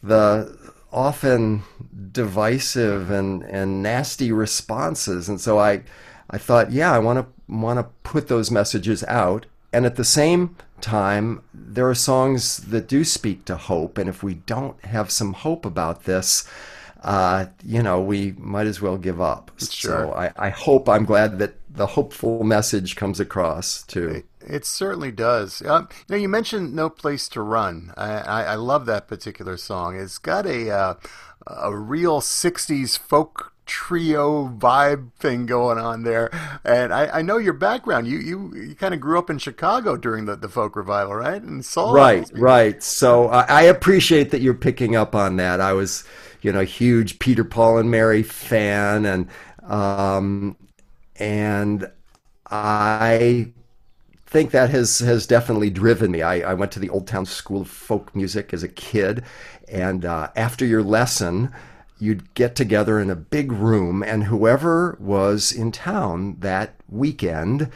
the 0.03 0.73
often 0.91 1.63
divisive 2.11 3.09
and, 3.09 3.43
and 3.43 3.81
nasty 3.81 4.31
responses. 4.31 5.29
And 5.29 5.39
so 5.41 5.59
I 5.59 5.83
I 6.29 6.37
thought, 6.37 6.71
yeah, 6.71 6.93
I 6.93 6.99
want 6.99 7.19
to 7.19 7.53
want 7.53 7.79
to 7.79 7.83
put 8.03 8.27
those 8.27 8.51
messages 8.51 9.03
out, 9.05 9.47
and 9.73 9.85
at 9.85 9.95
the 9.95 10.05
same 10.05 10.55
time, 10.81 11.41
there 11.53 11.89
are 11.89 11.95
songs 11.95 12.57
that 12.57 12.87
do 12.87 13.03
speak 13.03 13.45
to 13.45 13.55
hope. 13.55 13.97
And 13.97 14.09
if 14.09 14.23
we 14.23 14.35
don't 14.35 14.83
have 14.85 15.11
some 15.11 15.33
hope 15.33 15.65
about 15.65 16.03
this, 16.03 16.47
uh, 17.03 17.45
you 17.63 17.81
know, 17.81 17.99
we 17.99 18.33
might 18.37 18.67
as 18.67 18.81
well 18.81 18.97
give 18.97 19.19
up. 19.19 19.51
Sure. 19.57 19.69
So 19.69 20.13
I, 20.13 20.31
I, 20.35 20.49
hope, 20.49 20.87
I'm 20.87 21.05
glad 21.05 21.39
that 21.39 21.55
the 21.69 21.87
hopeful 21.87 22.43
message 22.43 22.95
comes 22.95 23.19
across 23.19 23.83
too. 23.83 24.07
It, 24.09 24.25
it 24.41 24.65
certainly 24.65 25.11
does. 25.11 25.61
Uh, 25.61 25.85
you 25.89 26.15
know, 26.15 26.17
you 26.17 26.29
mentioned 26.29 26.75
"No 26.75 26.89
Place 26.89 27.27
to 27.29 27.41
Run." 27.41 27.93
I, 27.97 28.11
I, 28.11 28.43
I 28.43 28.55
love 28.55 28.85
that 28.85 29.07
particular 29.07 29.57
song. 29.57 29.95
It's 29.95 30.17
got 30.17 30.45
a 30.45 30.69
uh, 30.69 30.93
a 31.47 31.75
real 31.75 32.21
'60s 32.21 32.97
folk 32.97 33.50
trio 33.71 34.49
vibe 34.49 35.13
thing 35.13 35.45
going 35.45 35.77
on 35.77 36.03
there. 36.03 36.29
And 36.65 36.93
I, 36.93 37.19
I 37.19 37.21
know 37.21 37.37
your 37.37 37.53
background. 37.53 38.05
You 38.05 38.19
you, 38.19 38.53
you 38.53 38.75
kind 38.75 38.93
of 38.93 38.99
grew 38.99 39.17
up 39.17 39.29
in 39.29 39.37
Chicago 39.37 39.95
during 39.95 40.25
the, 40.25 40.35
the 40.35 40.49
folk 40.49 40.75
revival, 40.75 41.15
right? 41.15 41.41
And 41.41 41.63
soul. 41.63 41.93
Right, 41.93 42.29
right. 42.33 42.83
So 42.83 43.29
I, 43.29 43.43
I 43.43 43.61
appreciate 43.63 44.31
that 44.31 44.41
you're 44.41 44.53
picking 44.53 44.97
up 44.97 45.15
on 45.15 45.37
that. 45.37 45.61
I 45.61 45.71
was, 45.71 46.03
you 46.41 46.51
know, 46.51 46.59
a 46.59 46.65
huge 46.65 47.17
Peter 47.19 47.45
Paul 47.45 47.77
and 47.77 47.89
Mary 47.89 48.23
fan, 48.23 49.05
and 49.05 49.29
um, 49.63 50.57
and 51.15 51.89
I 52.47 53.53
think 54.25 54.51
that 54.51 54.69
has 54.69 54.99
has 54.99 55.25
definitely 55.25 55.69
driven 55.69 56.11
me. 56.11 56.23
I, 56.23 56.51
I 56.51 56.53
went 56.55 56.73
to 56.73 56.79
the 56.79 56.89
Old 56.89 57.07
Town 57.07 57.25
School 57.25 57.61
of 57.61 57.69
Folk 57.69 58.13
Music 58.13 58.53
as 58.53 58.63
a 58.63 58.67
kid, 58.67 59.23
and 59.69 60.03
uh, 60.03 60.27
after 60.35 60.65
your 60.65 60.83
lesson 60.83 61.53
you'd 62.01 62.33
get 62.33 62.55
together 62.55 62.99
in 62.99 63.09
a 63.09 63.15
big 63.15 63.51
room, 63.51 64.01
and 64.03 64.25
whoever 64.25 64.97
was 64.99 65.51
in 65.51 65.71
town 65.71 66.37
that 66.39 66.73
weekend 66.89 67.69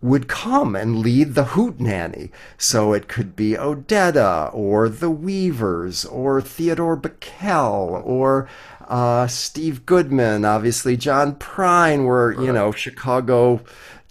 would 0.00 0.26
come 0.26 0.74
and 0.74 0.98
lead 0.98 1.34
the 1.34 1.44
hoot 1.44 1.78
nanny. 1.78 2.30
So 2.58 2.92
it 2.92 3.08
could 3.08 3.36
be 3.36 3.52
Odetta 3.52 4.52
or 4.52 4.88
the 4.88 5.10
Weavers 5.10 6.04
or 6.04 6.40
Theodore 6.40 6.96
Bikel 6.96 8.04
or 8.04 8.48
uh, 8.88 9.26
Steve 9.26 9.86
Goodman, 9.86 10.44
obviously 10.44 10.96
John 10.96 11.34
Prine 11.36 12.04
were, 12.04 12.32
you 12.32 12.52
know, 12.52 12.72
Chicago 12.72 13.62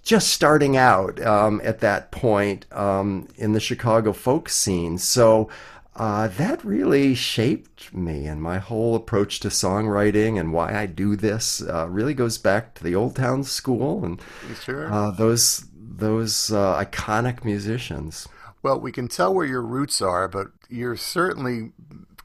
just 0.02 0.28
starting 0.28 0.76
out 0.76 1.20
um, 1.22 1.60
at 1.62 1.78
that 1.80 2.10
point 2.10 2.66
um, 2.72 3.28
in 3.36 3.52
the 3.52 3.60
Chicago 3.60 4.12
folk 4.12 4.48
scene. 4.48 4.98
So 4.98 5.48
uh, 5.94 6.28
that 6.28 6.64
really 6.64 7.14
shaped 7.14 7.92
me 7.92 8.26
and 8.26 8.40
my 8.40 8.58
whole 8.58 8.94
approach 8.94 9.40
to 9.40 9.48
songwriting 9.48 10.40
and 10.40 10.52
why 10.52 10.74
I 10.74 10.86
do 10.86 11.16
this 11.16 11.62
uh, 11.62 11.86
really 11.88 12.14
goes 12.14 12.38
back 12.38 12.74
to 12.74 12.84
the 12.84 12.94
Old 12.94 13.16
Town 13.16 13.44
School 13.44 14.04
and 14.04 14.20
sure. 14.62 14.90
uh, 14.90 15.10
those 15.10 15.66
those 15.74 16.50
uh, 16.50 16.82
iconic 16.82 17.44
musicians. 17.44 18.26
Well, 18.62 18.80
we 18.80 18.92
can 18.92 19.08
tell 19.08 19.34
where 19.34 19.44
your 19.44 19.62
roots 19.62 20.00
are, 20.00 20.28
but 20.28 20.48
you're 20.70 20.96
certainly 20.96 21.72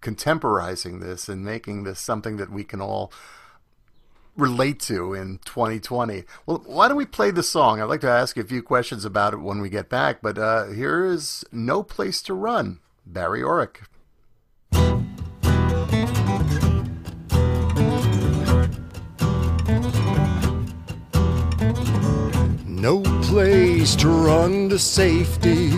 contemporizing 0.01 1.01
this 1.01 1.27
and 1.27 1.43
making 1.43 1.83
this 1.83 1.99
something 1.99 2.37
that 2.37 2.51
we 2.51 2.63
can 2.63 2.79
all 2.79 3.11
relate 4.37 4.79
to 4.79 5.13
in 5.13 5.39
2020. 5.45 6.23
Well, 6.45 6.63
why 6.65 6.87
don't 6.87 6.95
we 6.95 7.05
play 7.05 7.31
the 7.31 7.43
song? 7.43 7.81
I'd 7.81 7.85
like 7.85 8.01
to 8.01 8.09
ask 8.09 8.37
you 8.37 8.43
a 8.43 8.47
few 8.47 8.61
questions 8.61 9.03
about 9.03 9.33
it 9.33 9.41
when 9.41 9.59
we 9.59 9.69
get 9.69 9.89
back, 9.89 10.21
but 10.21 10.37
uh, 10.37 10.67
here 10.67 11.05
is 11.05 11.43
No 11.51 11.83
Place 11.83 12.21
to 12.23 12.33
Run, 12.33 12.79
Barry 13.09 13.41
Oreck. 13.41 13.77
No 22.65 23.01
place 23.23 23.95
to 23.95 24.07
run 24.09 24.69
to 24.69 24.77
safety, 24.77 25.71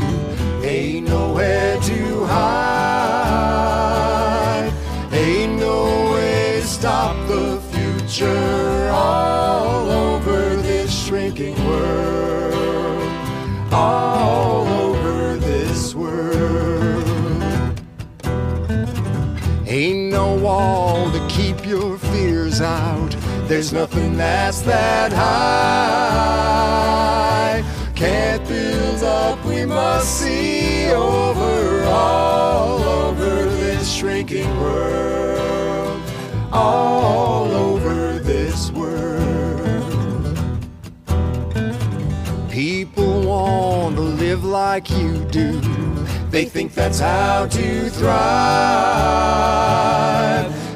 ain't 0.63 1.07
nowhere 1.07 1.79
to 1.79 2.25
hide, 2.25 3.69
ain't 5.13 5.59
no 5.59 6.11
way 6.13 6.59
to 6.59 6.67
stop 6.67 7.15
the 7.27 7.61
future 7.71 8.68
wall 20.49 21.11
to 21.11 21.21
keep 21.27 21.65
your 21.65 21.97
fears 22.09 22.59
out. 22.61 23.11
There's 23.47 23.71
nothing 23.71 24.17
that's 24.17 24.61
that 24.61 25.11
high. 25.13 26.39
Can't 27.95 28.43
build 28.47 29.03
up, 29.03 29.37
we 29.45 29.65
must 29.65 30.07
see 30.19 30.89
over 30.91 31.83
all 31.83 32.81
over 33.03 33.45
this 33.63 33.85
shrinking 33.97 34.49
world. 34.59 36.01
All 36.51 37.51
over 37.67 38.17
this 38.31 38.71
world. 38.71 39.17
People 42.49 43.21
want 43.21 43.95
to 43.97 44.01
live 44.01 44.43
like 44.43 44.89
you 44.89 45.11
do. 45.39 45.78
They 46.31 46.45
think 46.45 46.73
that's 46.75 46.99
how 46.99 47.47
to 47.47 47.89
thrive. 47.89 48.09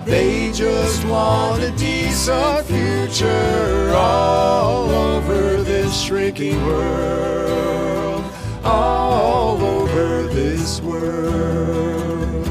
They 0.03 0.51
just 0.51 1.05
want 1.05 1.62
a 1.62 1.69
decent 1.77 2.65
future 2.65 3.93
all 3.95 4.89
over 4.89 5.62
this 5.62 6.01
shrinking 6.01 6.60
world. 6.65 8.24
All 8.63 9.63
over 9.63 10.24
this 10.24 10.81
world. 10.81 12.48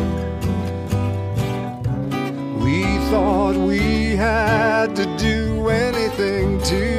We 2.63 2.85
thought 3.11 3.57
we 3.57 4.15
had 4.15 4.95
to 4.95 5.07
do 5.19 5.69
anything 5.69 6.61
to 6.63 6.92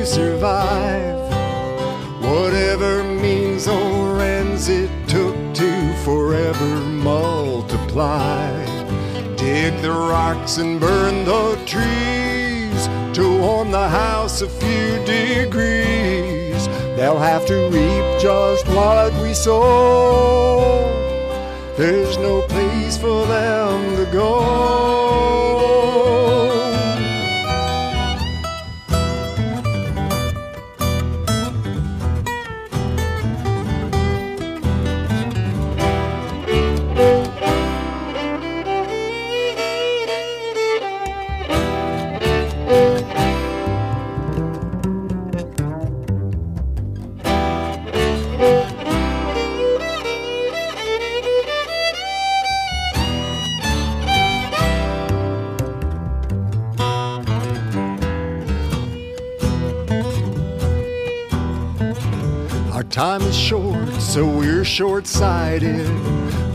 rocks 10.14 10.58
and 10.60 10.80
burn 10.80 11.26
the 11.26 11.56
trees 11.66 12.82
to 13.18 13.40
warm 13.40 13.72
the 13.72 13.90
house 13.90 14.44
a 14.44 14.48
few 14.48 15.04
degrees. 15.06 16.68
They'll 16.96 17.18
have 17.18 17.48
to 17.48 17.58
reap 17.76 18.22
just 18.22 18.68
what 18.68 19.12
we 19.24 19.34
sow. 19.34 20.86
There's 21.78 22.20
no 22.20 22.44
place 22.44 22.96
for 22.96 23.26
them 23.26 23.96
to 23.96 24.06
go. 24.12 24.93
Time 62.94 63.24
is 63.24 63.36
short, 63.36 63.92
so 64.00 64.24
we're 64.24 64.64
short 64.64 65.08
sighted. 65.08 65.90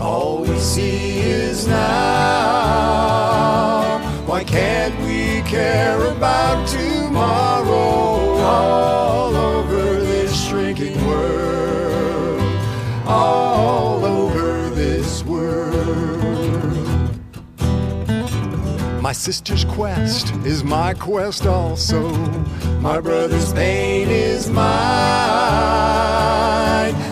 All 0.00 0.42
we 0.42 0.56
see 0.56 1.18
is 1.18 1.66
now. 1.66 2.38
Why 4.24 4.44
can't 4.44 4.96
we 5.00 5.42
care 5.50 6.00
about 6.06 6.68
tomorrow? 6.68 8.38
All 8.44 9.17
My 19.08 19.14
sister's 19.14 19.64
quest 19.64 20.34
is 20.44 20.62
my 20.62 20.92
quest 20.92 21.46
also. 21.46 22.10
My 22.82 23.00
brother's 23.00 23.54
pain 23.54 24.06
is 24.10 24.50
mine. 24.50 24.66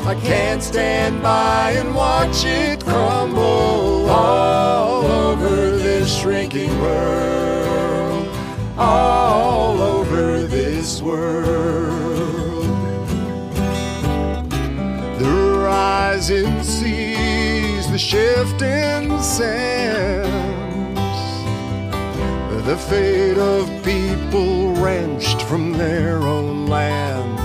I 0.05 0.21
can't 0.23 0.63
stand 0.63 1.23
by 1.23 1.71
and 1.71 1.95
watch 1.95 2.45
it 2.45 2.85
crumble 2.85 4.11
all 4.11 5.07
over 5.07 5.79
this 5.79 6.15
shrinking 6.21 6.79
world. 6.83 8.29
All 8.77 9.81
over 9.81 10.43
this 10.43 11.01
world. 11.01 12.67
The 15.19 15.63
rising 15.65 16.63
seas, 16.63 17.91
the 17.91 17.97
shifting 17.99 19.19
sands 19.23 20.26
the 22.67 22.77
fate 22.77 23.39
of 23.39 23.69
people 23.85 24.73
wrenched 24.73 25.41
from 25.43 25.71
their 25.71 26.19
own 26.19 26.67
lands. 26.67 27.41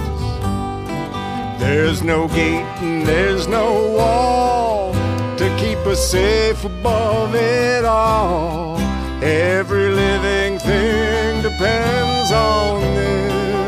There's 1.62 2.02
no 2.02 2.28
gate 2.28 2.66
and 2.82 3.06
there's 3.06 3.48
no 3.48 3.94
wall 3.98 4.94
to 5.38 5.56
keep 5.60 5.78
us 5.86 6.04
safe 6.10 6.66
above 6.66 7.36
it 7.36 7.86
all. 7.86 8.80
Every 9.22 9.90
living 9.90 10.58
thing 10.58 11.44
depends 11.44 12.32
on 12.32 12.82
this. 12.82 13.62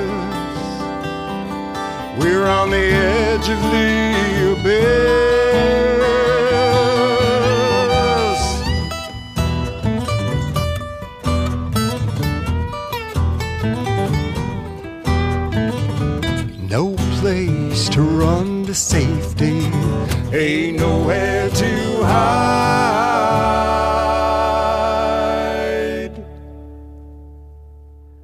We're 2.20 2.48
on 2.48 2.72
the 2.72 2.78
edge 2.78 3.48
of 3.48 3.62
the 3.72 4.60
abyss. 4.60 5.33
Ain't 20.36 20.78
nowhere 20.80 21.48
to 21.48 22.04
hide. 22.06 22.64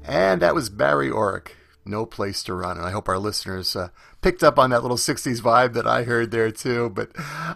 And 0.06 0.41
that 0.41 0.56
was 0.56 0.72
Barry 0.72 1.12
Oreck, 1.12 1.50
No 1.86 2.08
Place 2.08 2.41
to 2.45 2.56
Run. 2.56 2.78
And 2.78 2.86
I 2.88 2.89
hope 2.89 3.08
our 3.08 3.19
listeners 3.19 3.76
uh, 3.76 3.89
picked 4.24 4.41
up 4.41 4.58
on 4.58 4.72
that 4.72 4.82
little 4.82 4.98
60s 4.98 5.39
vibe 5.39 5.74
that 5.74 5.86
I 5.86 6.02
heard 6.02 6.32
there 6.32 6.50
too. 6.50 6.89
But 6.89 7.12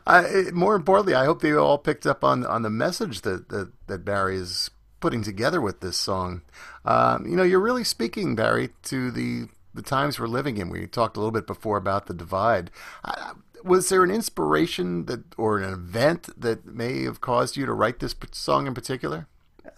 it, 0.07 0.53
more 0.53 0.75
importantly, 0.75 1.15
I 1.15 1.25
hope 1.25 1.41
they 1.41 1.53
all 1.53 1.79
picked 1.79 2.05
up 2.05 2.23
on, 2.23 2.45
on 2.45 2.61
the 2.61 2.69
message 2.69 3.21
that, 3.21 3.49
that, 3.49 3.71
that 3.87 4.05
Barry 4.05 4.35
is 4.37 4.69
putting 4.99 5.23
together 5.23 5.61
with 5.61 5.79
this 5.79 5.97
song. 5.97 6.43
Um, 6.85 7.25
you 7.25 7.35
know, 7.35 7.41
you're 7.41 7.59
really 7.59 7.83
speaking, 7.83 8.35
Barry, 8.35 8.69
to 8.83 9.09
the, 9.09 9.47
the 9.73 9.81
times 9.81 10.19
we're 10.19 10.27
living 10.27 10.57
in. 10.57 10.69
We 10.69 10.85
talked 10.85 11.17
a 11.17 11.19
little 11.19 11.31
bit 11.31 11.47
before 11.47 11.77
about 11.77 12.05
the 12.05 12.13
divide. 12.13 12.69
Uh, 13.03 13.33
was 13.63 13.89
there 13.89 14.03
an 14.03 14.11
inspiration 14.11 15.05
that 15.05 15.23
or 15.37 15.59
an 15.59 15.71
event 15.71 16.29
that 16.39 16.65
may 16.65 17.03
have 17.03 17.21
caused 17.21 17.57
you 17.57 17.65
to 17.65 17.73
write 17.73 17.99
this 17.99 18.15
song 18.31 18.67
in 18.67 18.73
particular? 18.73 19.27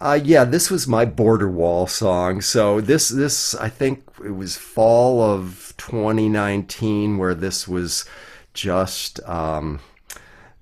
Uh, 0.00 0.18
yeah, 0.22 0.44
this 0.44 0.70
was 0.70 0.86
my 0.86 1.04
border 1.04 1.50
wall 1.50 1.86
song. 1.86 2.40
So 2.40 2.80
this, 2.80 3.08
this 3.08 3.54
I 3.54 3.68
think 3.68 4.04
it 4.24 4.32
was 4.32 4.56
fall 4.56 5.22
of 5.22 5.72
2019 5.78 7.16
where 7.16 7.34
this 7.34 7.66
was 7.66 8.04
just 8.52 9.20
um, 9.28 9.80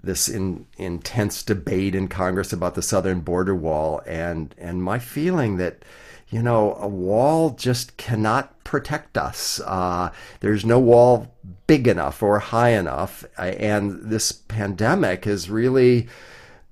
this 0.02 0.28
in, 0.28 0.66
intense 0.76 1.42
debate 1.42 1.94
in 1.94 2.08
Congress 2.08 2.52
about 2.52 2.74
the 2.74 2.82
southern 2.82 3.20
border 3.20 3.54
wall, 3.54 4.02
and 4.06 4.54
and 4.58 4.82
my 4.82 4.98
feeling 4.98 5.56
that 5.56 5.84
you 6.28 6.42
know 6.42 6.74
a 6.76 6.88
wall 6.88 7.50
just 7.50 7.96
cannot 7.96 8.62
protect 8.64 9.16
us. 9.16 9.60
Uh, 9.64 10.10
there's 10.40 10.64
no 10.64 10.78
wall 10.78 11.34
big 11.66 11.86
enough 11.86 12.22
or 12.22 12.38
high 12.38 12.70
enough, 12.70 13.24
and 13.38 14.10
this 14.10 14.32
pandemic 14.32 15.24
has 15.24 15.50
really 15.50 16.08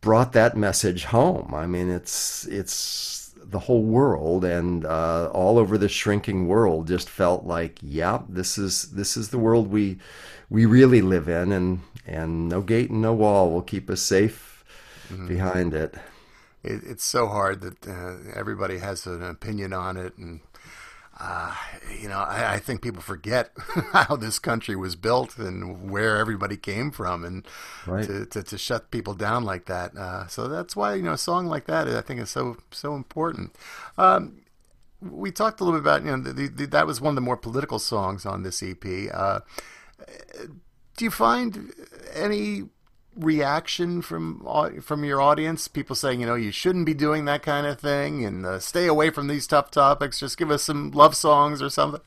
brought 0.00 0.32
that 0.32 0.56
message 0.56 1.04
home. 1.04 1.54
I 1.54 1.66
mean, 1.66 1.90
it's 1.90 2.44
it's 2.46 3.32
the 3.52 3.60
whole 3.60 3.82
world 3.82 4.44
and 4.44 4.84
uh, 4.84 5.28
all 5.32 5.58
over 5.58 5.78
the 5.78 5.88
shrinking 5.88 6.48
world 6.48 6.88
just 6.88 7.08
felt 7.08 7.44
like, 7.44 7.78
yeah, 7.82 8.22
this 8.28 8.58
is 8.58 8.90
this 8.92 9.16
is 9.16 9.28
the 9.28 9.38
world 9.38 9.68
we 9.68 9.98
we 10.50 10.66
really 10.66 11.00
live 11.00 11.28
in, 11.28 11.52
and 11.52 11.80
and 12.06 12.48
no 12.48 12.60
gate 12.60 12.90
and 12.90 13.00
no 13.00 13.14
wall 13.14 13.50
will 13.50 13.62
keep 13.62 13.88
us 13.88 14.02
safe 14.02 14.64
mm-hmm. 15.08 15.28
behind 15.28 15.72
it. 15.72 15.94
It. 16.62 16.82
It's 16.84 17.04
so 17.04 17.28
hard 17.28 17.60
that 17.60 17.86
uh, 17.86 18.16
everybody 18.34 18.78
has 18.78 19.06
an 19.06 19.22
opinion 19.22 19.72
on 19.72 19.96
it, 19.96 20.16
and 20.16 20.40
uh, 21.20 21.54
you 22.00 22.08
know, 22.08 22.18
I, 22.18 22.54
I, 22.54 22.58
think 22.58 22.82
people 22.82 23.02
forget 23.02 23.52
how 23.92 24.16
this 24.16 24.38
country 24.38 24.74
was 24.74 24.96
built 24.96 25.38
and 25.38 25.90
where 25.90 26.16
everybody 26.16 26.56
came 26.56 26.90
from, 26.90 27.24
and 27.24 27.46
right. 27.86 28.04
to, 28.06 28.26
to, 28.26 28.42
to, 28.42 28.58
shut 28.58 28.90
people 28.90 29.14
down 29.14 29.44
like 29.44 29.66
that. 29.66 29.94
Uh, 29.96 30.26
so 30.26 30.48
that's 30.48 30.74
why 30.74 30.94
you 30.94 31.02
know 31.02 31.12
a 31.12 31.18
song 31.18 31.46
like 31.46 31.66
that 31.66 31.86
I 31.86 32.00
think 32.00 32.20
is 32.20 32.30
so 32.30 32.56
so 32.70 32.94
important. 32.94 33.54
Um, 33.98 34.42
we 35.00 35.30
talked 35.30 35.60
a 35.60 35.64
little 35.64 35.78
bit 35.78 35.84
about 35.84 36.04
you 36.04 36.16
know 36.16 36.32
the, 36.32 36.48
the, 36.48 36.66
that 36.66 36.86
was 36.86 37.00
one 37.00 37.10
of 37.10 37.16
the 37.16 37.20
more 37.20 37.36
political 37.36 37.78
songs 37.78 38.24
on 38.24 38.42
this 38.42 38.62
EP. 38.62 38.84
Uh, 39.12 39.40
do 40.96 41.04
you 41.04 41.10
find 41.10 41.72
any 42.14 42.64
reaction 43.16 44.02
from 44.02 44.46
from 44.80 45.04
your 45.04 45.20
audience? 45.20 45.68
People 45.68 45.96
saying, 45.96 46.20
you 46.20 46.26
know, 46.26 46.34
you 46.34 46.50
shouldn't 46.50 46.86
be 46.86 46.94
doing 46.94 47.24
that 47.26 47.42
kind 47.42 47.66
of 47.66 47.78
thing, 47.80 48.24
and 48.24 48.44
uh, 48.44 48.58
stay 48.58 48.86
away 48.86 49.10
from 49.10 49.28
these 49.28 49.46
tough 49.46 49.70
topics. 49.70 50.20
Just 50.20 50.38
give 50.38 50.50
us 50.50 50.62
some 50.62 50.90
love 50.90 51.16
songs 51.16 51.62
or 51.62 51.70
something. 51.70 52.00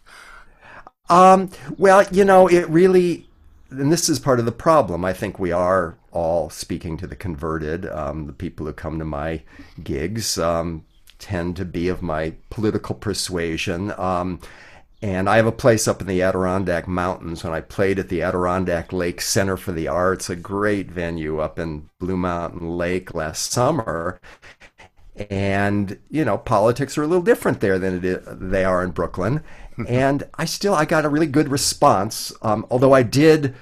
Um, 1.10 1.52
well, 1.78 2.06
you 2.12 2.26
know, 2.26 2.48
it 2.48 2.68
really, 2.70 3.28
and 3.70 3.92
this 3.92 4.10
is 4.10 4.20
part 4.20 4.40
of 4.40 4.46
the 4.46 4.52
problem. 4.52 5.06
I 5.06 5.14
think 5.14 5.38
we 5.38 5.52
are 5.52 5.98
all 6.12 6.50
speaking 6.50 6.98
to 6.98 7.08
the 7.08 7.16
converted. 7.16 7.86
Um, 7.86 8.26
the 8.26 8.34
people 8.34 8.66
who 8.66 8.74
come 8.74 9.00
to 9.00 9.06
my 9.06 9.44
gigs 9.84 10.38
um, 10.38 10.86
tend 11.20 11.56
to 11.58 11.66
be 11.66 11.88
of 11.90 12.02
my 12.02 12.34
political 12.50 12.96
persuasion. 12.96 13.92
Um, 13.98 14.40
and 15.02 15.30
I 15.30 15.36
have 15.38 15.46
a 15.46 15.52
place 15.52 15.88
up 15.88 16.02
in 16.02 16.08
the 16.08 16.22
Adirondack 16.22 16.88
Mountains. 16.88 17.44
When 17.44 17.54
I 17.54 17.62
played 17.62 18.00
at 18.00 18.10
the 18.10 18.22
Adirondack 18.22 18.94
Lake 18.94 19.22
Center 19.22 19.58
for 19.58 19.72
the 19.72 19.88
Arts, 19.88 20.30
a 20.30 20.36
great 20.36 20.90
venue 20.90 21.40
up 21.40 21.60
in 21.60 21.90
Blue 22.00 22.18
Mountain 22.18 22.70
Lake 22.70 23.14
last 23.14 23.52
summer. 23.52 24.20
And, 25.30 26.00
you 26.10 26.26
know, 26.26 26.38
politics 26.38 26.98
are 26.98 27.04
a 27.04 27.08
little 27.08 27.24
different 27.24 27.62
there 27.62 27.80
than 27.80 28.02
they 28.50 28.66
are 28.66 28.84
in 28.84 28.92
Brooklyn. 28.92 29.44
and 29.88 30.24
I 30.36 30.46
still, 30.46 30.74
I 30.74 30.86
got 30.86 31.06
a 31.06 31.10
really 31.10 31.28
good 31.28 31.50
response. 31.50 32.34
Um, 32.42 32.66
although 32.70 32.94
I 32.94 33.04
did 33.04 33.56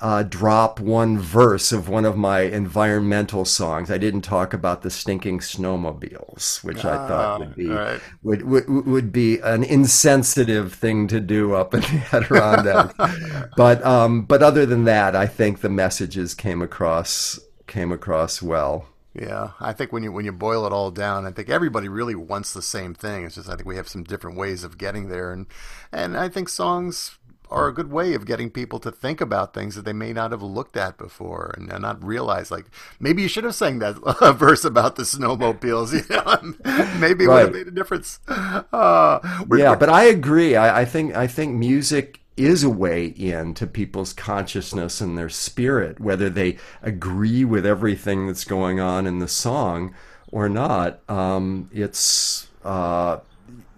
uh, 0.00 0.22
drop 0.22 0.78
one 0.78 1.18
verse 1.18 1.72
of 1.72 1.88
one 1.88 2.04
of 2.04 2.16
my 2.16 2.40
environmental 2.40 3.44
songs. 3.44 3.90
I 3.90 3.98
didn't 3.98 4.22
talk 4.22 4.54
about 4.54 4.82
the 4.82 4.90
stinking 4.90 5.40
snowmobiles, 5.40 6.62
which 6.62 6.84
I 6.84 7.08
thought 7.08 7.40
would 7.40 7.48
ah, 7.48 7.54
be 7.56 7.68
right. 7.68 8.00
would, 8.22 8.42
would 8.42 8.86
would 8.86 9.12
be 9.12 9.38
an 9.40 9.64
insensitive 9.64 10.74
thing 10.74 11.08
to 11.08 11.20
do 11.20 11.54
up 11.54 11.74
in 11.74 11.80
the 11.80 12.02
Adirondacks. 12.12 13.50
but 13.56 13.84
um, 13.84 14.22
but 14.22 14.42
other 14.42 14.64
than 14.66 14.84
that, 14.84 15.16
I 15.16 15.26
think 15.26 15.60
the 15.60 15.68
messages 15.68 16.34
came 16.34 16.62
across 16.62 17.40
came 17.66 17.92
across 17.92 18.40
well. 18.40 18.86
Yeah, 19.14 19.50
I 19.58 19.72
think 19.72 19.92
when 19.92 20.04
you 20.04 20.12
when 20.12 20.24
you 20.24 20.32
boil 20.32 20.64
it 20.64 20.72
all 20.72 20.92
down, 20.92 21.26
I 21.26 21.32
think 21.32 21.48
everybody 21.48 21.88
really 21.88 22.14
wants 22.14 22.52
the 22.52 22.62
same 22.62 22.94
thing. 22.94 23.24
It's 23.24 23.34
just 23.34 23.48
I 23.48 23.56
think 23.56 23.66
we 23.66 23.76
have 23.76 23.88
some 23.88 24.04
different 24.04 24.36
ways 24.36 24.62
of 24.62 24.78
getting 24.78 25.08
there, 25.08 25.32
and 25.32 25.46
and 25.90 26.16
I 26.16 26.28
think 26.28 26.48
songs 26.48 27.17
are 27.50 27.68
a 27.68 27.74
good 27.74 27.90
way 27.90 28.14
of 28.14 28.26
getting 28.26 28.50
people 28.50 28.78
to 28.80 28.90
think 28.90 29.20
about 29.20 29.54
things 29.54 29.74
that 29.74 29.84
they 29.84 29.92
may 29.92 30.12
not 30.12 30.30
have 30.30 30.42
looked 30.42 30.76
at 30.76 30.98
before 30.98 31.54
and, 31.56 31.68
not 31.78 32.02
realize 32.02 32.50
like 32.50 32.66
maybe 32.98 33.22
you 33.22 33.28
should 33.28 33.44
have 33.44 33.54
sang 33.54 33.78
that 33.78 33.94
verse 34.36 34.64
about 34.64 34.96
the 34.96 35.04
snowmobiles 35.04 35.92
you 35.92 36.04
know 36.08 36.98
maybe 36.98 37.24
it 37.24 37.28
right. 37.28 37.34
would 37.34 37.42
have 37.44 37.52
made 37.54 37.68
a 37.68 37.70
difference. 37.70 38.20
Uh, 38.72 39.20
yeah 39.56 39.74
but 39.74 39.88
i 39.88 40.04
agree. 40.04 40.56
I, 40.56 40.80
I 40.80 40.84
think 40.84 41.14
i 41.14 41.26
think 41.26 41.54
music 41.54 42.20
is 42.36 42.64
a 42.64 42.70
way 42.70 43.06
in 43.06 43.54
to 43.54 43.66
people's 43.66 44.12
consciousness 44.12 45.00
and 45.00 45.16
their 45.16 45.28
spirit 45.28 46.00
whether 46.00 46.28
they 46.28 46.56
agree 46.82 47.44
with 47.44 47.64
everything 47.64 48.26
that's 48.26 48.44
going 48.44 48.80
on 48.80 49.06
in 49.06 49.18
the 49.18 49.28
song 49.28 49.94
or 50.30 50.48
not 50.48 51.00
um, 51.08 51.70
it's 51.72 52.48
uh, 52.64 53.18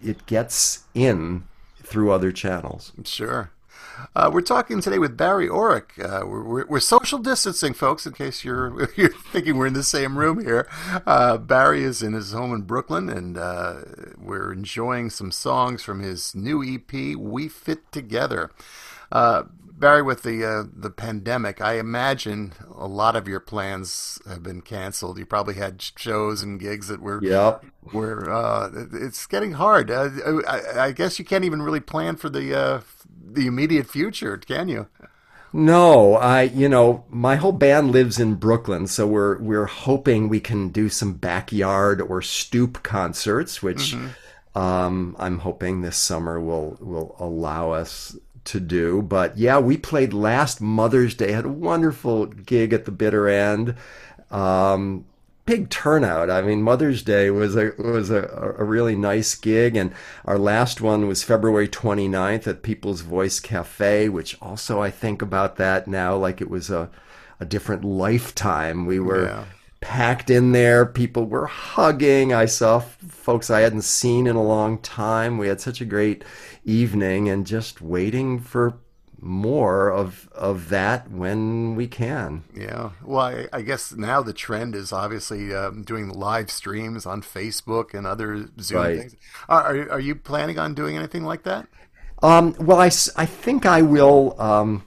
it 0.03 0.27
gets 0.27 0.85
in 0.95 1.45
through 1.83 2.11
other 2.11 2.33
channels. 2.33 2.93
Sure 3.05 3.51
uh, 4.15 4.31
we're 4.33 4.41
talking 4.41 4.81
today 4.81 4.99
with 4.99 5.17
Barry 5.17 5.49
Oreck. 5.49 5.99
Uh, 5.99 6.27
we're, 6.27 6.67
we're, 6.67 6.81
social 6.81 7.19
distancing, 7.19 7.75
folks, 7.75 8.07
in 8.07 8.13
case 8.13 8.45
you're, 8.45 8.91
you're 8.97 9.13
thinking 9.13 9.57
we're 9.57 9.67
in 9.67 9.75
the 9.75 9.83
same 9.83 10.19
room 10.19 10.45
here. 10.45 10.69
Uh, 11.07 11.37
Barry 11.39 11.83
is 11.83 12.03
in 12.03 12.13
his 12.13 12.33
home 12.33 12.53
in 12.55 12.63
Brooklyn, 12.63 13.09
and 13.09 13.37
uh, 13.37 13.81
we're 14.19 14.53
enjoying 14.53 15.11
some 15.11 15.31
songs 15.33 15.83
from 15.83 16.01
his 16.01 16.35
new 16.35 16.63
EP, 16.63 17.17
We 17.17 17.49
Fit 17.49 17.91
Together. 17.93 18.51
Uh, 19.13 19.45
Barry, 19.81 20.03
with 20.03 20.23
the 20.23 20.45
uh, 20.45 20.65
the 20.71 20.91
pandemic, 20.91 21.63
I 21.63 21.79
imagine 21.79 22.53
a 22.77 22.87
lot 22.87 23.17
of 23.17 23.27
your 23.27 23.41
plans 23.41 24.21
have 24.29 24.43
been 24.43 24.61
canceled. 24.61 25.19
You 25.19 25.25
probably 25.25 25.55
had 25.55 25.81
shows 25.81 26.43
and 26.43 26.61
gigs 26.61 26.89
that 26.89 27.01
were 27.01 27.19
yeah 27.23 27.59
were 27.91 28.31
uh, 28.31 28.69
it's 28.93 29.27
getting 29.27 29.53
hard. 29.53 29.91
Uh, 29.91 30.11
I, 30.47 30.81
I, 30.81 30.93
guess 30.93 31.19
you 31.19 31.25
can't 31.25 31.45
even 31.45 31.63
really 31.63 31.81
plan 31.81 32.17
for 32.17 32.29
the 32.29 32.55
uh, 32.55 32.81
the 33.33 33.47
immediate 33.47 33.89
future, 33.89 34.37
can 34.37 34.69
you? 34.69 34.89
No, 35.53 36.15
I 36.15 36.43
you 36.43 36.69
know 36.69 37.05
my 37.09 37.37
whole 37.37 37.53
band 37.53 37.91
lives 37.91 38.21
in 38.21 38.37
Brooklyn, 38.37 38.87
so 38.87 39.07
we're 39.07 39.39
we're 39.39 39.67
hoping 39.67 40.29
we 40.29 40.41
can 40.41 40.69
do 40.69 40.89
some 40.89 41.15
backyard 41.15 42.01
or 42.01 42.23
stoop 42.23 42.83
concerts, 42.85 43.61
which 43.63 43.95
mm-hmm. 43.95 44.59
um, 44.59 45.17
I'm 45.19 45.41
hoping 45.41 45.81
this 45.81 45.97
summer 45.97 46.41
will 46.41 46.79
will 46.81 47.17
allow 47.19 47.73
us 47.73 48.17
to 48.45 48.61
do. 48.61 49.03
But 49.03 49.37
yeah, 49.39 49.59
we 49.59 49.77
played 49.77 50.13
last 50.13 50.61
Mother's 50.61 51.15
Day, 51.15 51.33
had 51.33 51.45
a 51.45 51.49
wonderful 51.49 52.27
gig 52.27 52.73
at 52.73 52.85
the 52.85 52.93
bitter 52.93 53.29
end. 53.29 53.75
Um, 54.31 55.05
big 55.51 55.69
turnout. 55.69 56.31
I 56.31 56.43
mean, 56.43 56.63
Mother's 56.63 57.03
Day 57.03 57.29
was 57.29 57.57
a 57.57 57.73
was 57.77 58.09
a, 58.09 58.55
a 58.57 58.63
really 58.63 58.95
nice 58.95 59.35
gig, 59.35 59.75
and 59.75 59.93
our 60.25 60.39
last 60.39 60.81
one 60.81 61.09
was 61.09 61.25
February 61.25 61.67
29th 61.67 62.47
at 62.47 62.63
People's 62.63 63.01
Voice 63.01 63.41
Cafe, 63.41 64.09
which 64.09 64.41
also 64.41 64.81
I 64.81 64.93
think 64.93 65.23
about 65.23 65.57
that 65.57 65.89
now 65.89 66.17
like 66.17 66.41
it 66.41 66.49
was 66.49 66.71
a 66.71 66.89
a 67.41 67.45
different 67.45 67.85
lifetime. 67.85 68.87
We 68.87 69.01
were 69.01 69.27
yeah. 69.27 69.45
packed 69.81 70.31
in 70.31 70.53
there. 70.53 70.87
People 70.87 71.25
were 71.25 71.47
hugging. 71.47 72.33
I 72.33 72.47
saw 72.47 72.79
folks 72.79 73.51
I 73.51 73.61
hadn't 73.61 73.83
seen 73.83 74.29
in 74.29 74.37
a 74.37 74.43
long 74.43 74.79
time. 74.79 75.37
We 75.37 75.49
had 75.49 75.61
such 75.61 75.81
a 75.81 75.85
great 75.85 76.23
evening 76.65 77.29
and 77.29 77.45
just 77.45 77.81
waiting 77.81 78.39
for 78.39 78.79
more 79.23 79.91
of 79.91 80.29
of 80.35 80.71
that 80.71 81.11
when 81.11 81.75
we 81.77 81.87
can. 81.87 82.45
Yeah. 82.55 82.91
Well, 83.05 83.21
I, 83.21 83.47
I 83.53 83.63
guess 83.63 83.93
now 83.93 84.23
the 84.23 84.33
trend 84.33 84.75
is 84.75 84.93
obviously 84.93 85.55
um, 85.55 85.83
doing 85.83 86.09
live 86.09 86.51
streams 86.51 87.07
on 87.07 87.23
Facebook 87.23 87.93
and 87.95 88.07
other 88.07 88.49
Zoom 88.61 88.79
right. 88.79 88.99
things. 88.99 89.17
Are, 89.49 89.63
are, 89.63 89.93
are 89.93 90.01
you 90.01 90.15
planning 90.15 90.59
on 90.59 90.75
doing 90.75 90.97
anything 90.97 91.25
like 91.25 91.43
that? 91.43 91.67
Um, 92.23 92.55
well, 92.59 92.81
I, 92.81 92.91
I 93.17 93.27
think 93.27 93.65
I 93.65 93.83
will 93.83 94.41
um, 94.41 94.85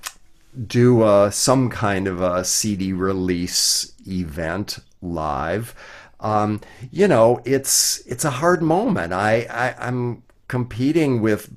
do 0.67 1.02
uh, 1.02 1.30
some 1.32 1.69
kind 1.69 2.08
of 2.08 2.22
a 2.22 2.43
CD 2.43 2.93
release 2.93 3.93
event 4.08 4.80
live. 5.02 5.74
Um, 6.19 6.62
you 6.91 7.08
know, 7.08 7.41
it's 7.43 8.00
it's 8.06 8.24
a 8.24 8.30
hard 8.30 8.62
moment. 8.62 9.13
I, 9.13 9.48
I 9.50 9.76
I'm 9.88 10.24
competing 10.48 11.22
with 11.22 11.52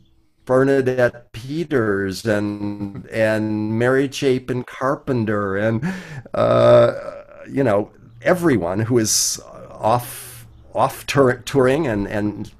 Bernadette 0.46 1.32
Peters 1.32 2.24
and 2.24 3.06
and 3.06 3.78
Mary 3.78 4.10
Chapin 4.10 4.62
Carpenter 4.62 5.56
and 5.56 5.84
uh, 6.32 6.94
you 7.50 7.62
know 7.62 7.90
everyone 8.22 8.80
who 8.80 8.96
is 8.98 9.40
off 9.70 10.46
off 10.74 11.04
tour, 11.06 11.42
touring 11.44 11.86
and 11.86 12.06
and 12.06 12.52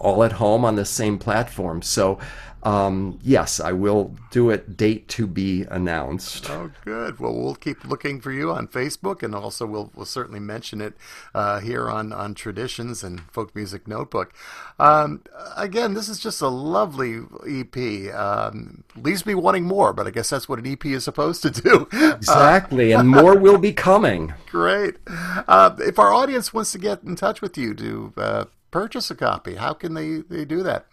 all 0.00 0.24
at 0.24 0.32
home 0.32 0.64
on 0.64 0.76
the 0.76 0.84
same 0.84 1.18
platform. 1.18 1.82
So, 1.82 2.18
um, 2.62 3.18
yes, 3.22 3.60
I 3.60 3.72
will 3.72 4.14
do 4.30 4.50
it. 4.50 4.76
Date 4.76 5.08
to 5.08 5.26
be 5.26 5.62
announced. 5.70 6.50
Oh, 6.50 6.70
good. 6.84 7.18
Well, 7.18 7.34
we'll 7.34 7.54
keep 7.54 7.84
looking 7.84 8.20
for 8.20 8.32
you 8.32 8.50
on 8.50 8.68
Facebook, 8.68 9.22
and 9.22 9.34
also 9.34 9.66
we'll 9.66 9.90
we'll 9.94 10.06
certainly 10.06 10.40
mention 10.40 10.80
it 10.80 10.94
uh, 11.34 11.60
here 11.60 11.88
on 11.88 12.12
on 12.12 12.34
Traditions 12.34 13.02
and 13.02 13.20
Folk 13.32 13.54
Music 13.54 13.88
Notebook. 13.88 14.34
Um, 14.78 15.22
again, 15.56 15.94
this 15.94 16.08
is 16.08 16.20
just 16.20 16.42
a 16.42 16.48
lovely 16.48 17.20
EP. 17.48 18.14
Um, 18.14 18.84
leaves 18.94 19.24
me 19.24 19.34
wanting 19.34 19.64
more, 19.64 19.92
but 19.92 20.06
I 20.06 20.10
guess 20.10 20.28
that's 20.30 20.48
what 20.48 20.58
an 20.58 20.66
EP 20.66 20.84
is 20.86 21.04
supposed 21.04 21.42
to 21.42 21.50
do. 21.50 21.88
Exactly, 22.20 22.92
and 22.92 23.08
more 23.08 23.36
will 23.36 23.58
be 23.58 23.72
coming. 23.72 24.34
Great. 24.50 24.96
Uh, 25.06 25.74
if 25.78 25.98
our 25.98 26.12
audience 26.12 26.52
wants 26.52 26.72
to 26.72 26.78
get 26.78 27.02
in 27.02 27.16
touch 27.16 27.40
with 27.40 27.56
you 27.56 27.74
to 27.74 28.12
uh, 28.16 28.44
purchase 28.70 29.10
a 29.10 29.14
copy, 29.14 29.54
how 29.54 29.72
can 29.72 29.94
they, 29.94 30.18
they 30.18 30.44
do 30.44 30.62
that? 30.62 30.86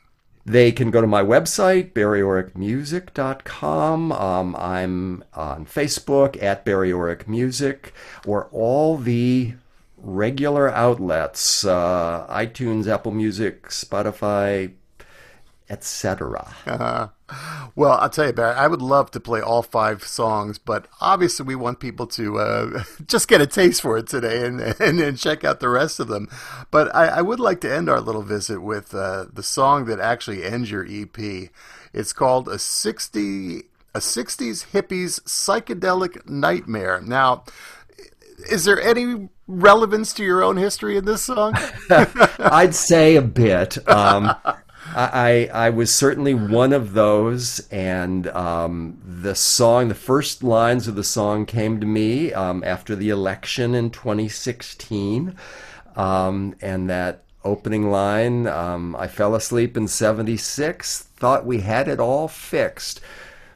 They 0.48 0.72
can 0.72 0.90
go 0.92 1.02
to 1.02 1.08
my 1.08 1.22
website, 1.22 1.92
barryoreckmusic.com. 1.92 4.12
Um, 4.14 4.56
I'm 4.56 5.26
on 5.34 5.66
Facebook 5.66 6.42
at 6.42 6.64
Barry 6.64 6.94
Music, 7.28 7.94
or 8.26 8.48
all 8.54 8.96
the 8.96 9.56
regular 9.98 10.70
outlets 10.70 11.66
uh, 11.66 12.26
iTunes, 12.30 12.88
Apple 12.88 13.12
Music, 13.12 13.68
Spotify, 13.68 14.72
etc. 15.70 16.56
Uh, 16.66 17.08
well, 17.76 17.94
I'll 17.94 18.10
tell 18.10 18.28
you, 18.28 18.34
Barry, 18.34 18.56
I 18.56 18.68
would 18.68 18.82
love 18.82 19.12
to 19.12 19.20
play 19.20 19.42
all 19.42 19.62
five 19.62 20.04
songs, 20.04 20.58
but 20.58 20.88
obviously 21.02 21.46
we 21.46 21.56
want 21.56 21.80
people 21.80 22.08
to 22.08 22.40
uh, 22.40 22.84
just 23.08 23.28
get 23.28 23.42
a 23.42 23.48
taste 23.48 23.82
for 23.82 23.98
it 23.98 24.08
today 24.08 24.46
and, 24.46 24.62
and, 24.80 25.00
and 25.00 25.18
check 25.18 25.44
out 25.44 25.60
the 25.60 25.70
rest 25.70 26.00
of 26.00 26.08
them. 26.08 26.30
But 26.72 26.94
I, 26.96 27.08
I 27.08 27.22
would 27.22 27.40
like 27.40 27.62
to 27.62 27.74
end 27.74 27.90
our 27.90 28.02
little 28.02 28.24
visit 28.24 28.62
with 28.62 28.94
uh, 28.94 29.26
the 29.32 29.44
song 29.44 29.86
that 29.86 30.00
actually 30.00 30.44
ends 30.44 30.72
your 30.72 30.86
EP. 30.90 31.50
It's 31.94 32.14
called 32.14 32.48
a 32.48 32.60
60 32.60 33.64
a 33.96 34.00
60s 34.00 34.72
hippies 34.74 35.20
psychedelic 35.22 36.30
nightmare. 36.30 37.02
Now, 37.02 37.46
is 38.50 38.66
there 38.66 38.80
any 38.80 39.30
relevance 39.48 40.14
to 40.14 40.24
your 40.24 40.44
own 40.44 40.58
history 40.58 40.98
in 40.98 41.06
this 41.06 41.24
song? 41.24 41.56
I'd 41.90 42.76
say 42.76 43.16
a 43.16 43.22
bit. 43.22 43.78
Um, 43.90 44.36
I, 44.96 45.50
I 45.54 45.70
was 45.70 45.94
certainly 45.94 46.34
one 46.34 46.74
of 46.74 46.94
those, 46.94 47.68
and 47.70 48.28
um, 48.28 49.00
the 49.06 49.36
song, 49.36 49.90
the 49.90 49.96
first 49.96 50.44
lines 50.44 50.88
of 50.88 50.96
the 50.96 51.04
song 51.04 51.46
came 51.46 51.80
to 51.80 51.86
me 51.86 52.34
um, 52.34 52.64
after 52.64 52.96
the 52.96 53.10
election 53.10 53.76
in 53.76 53.90
2016, 53.90 55.36
um, 55.96 56.56
and 56.62 56.90
that 56.90 57.24
opening 57.44 57.90
line, 57.90 58.48
um, 58.48 58.96
I 58.96 59.08
fell 59.08 59.36
asleep 59.36 59.78
in 59.78 59.88
76, 59.88 61.04
thought 61.16 61.46
we 61.46 61.62
had 61.62 61.88
it 61.88 62.00
all 62.00 62.28
fixed, 62.28 63.00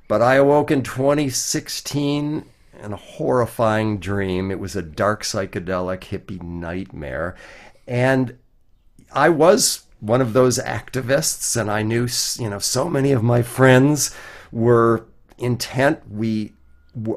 but 0.07 0.21
I 0.21 0.35
awoke 0.35 0.71
in 0.71 0.83
2016 0.83 2.45
in 2.83 2.93
a 2.93 2.97
horrifying 2.97 3.99
dream. 3.99 4.51
It 4.51 4.59
was 4.59 4.75
a 4.75 4.81
dark 4.81 5.23
psychedelic 5.23 6.01
hippie 6.01 6.41
nightmare, 6.41 7.35
and 7.87 8.37
I 9.13 9.29
was 9.29 9.83
one 10.01 10.19
of 10.19 10.33
those 10.33 10.57
activists, 10.59 11.55
and 11.55 11.71
I 11.71 11.83
knew 11.83 12.07
you 12.37 12.49
know 12.49 12.59
so 12.59 12.89
many 12.89 13.11
of 13.11 13.23
my 13.23 13.41
friends 13.41 14.13
were 14.51 15.05
intent 15.37 16.01
we 16.11 16.53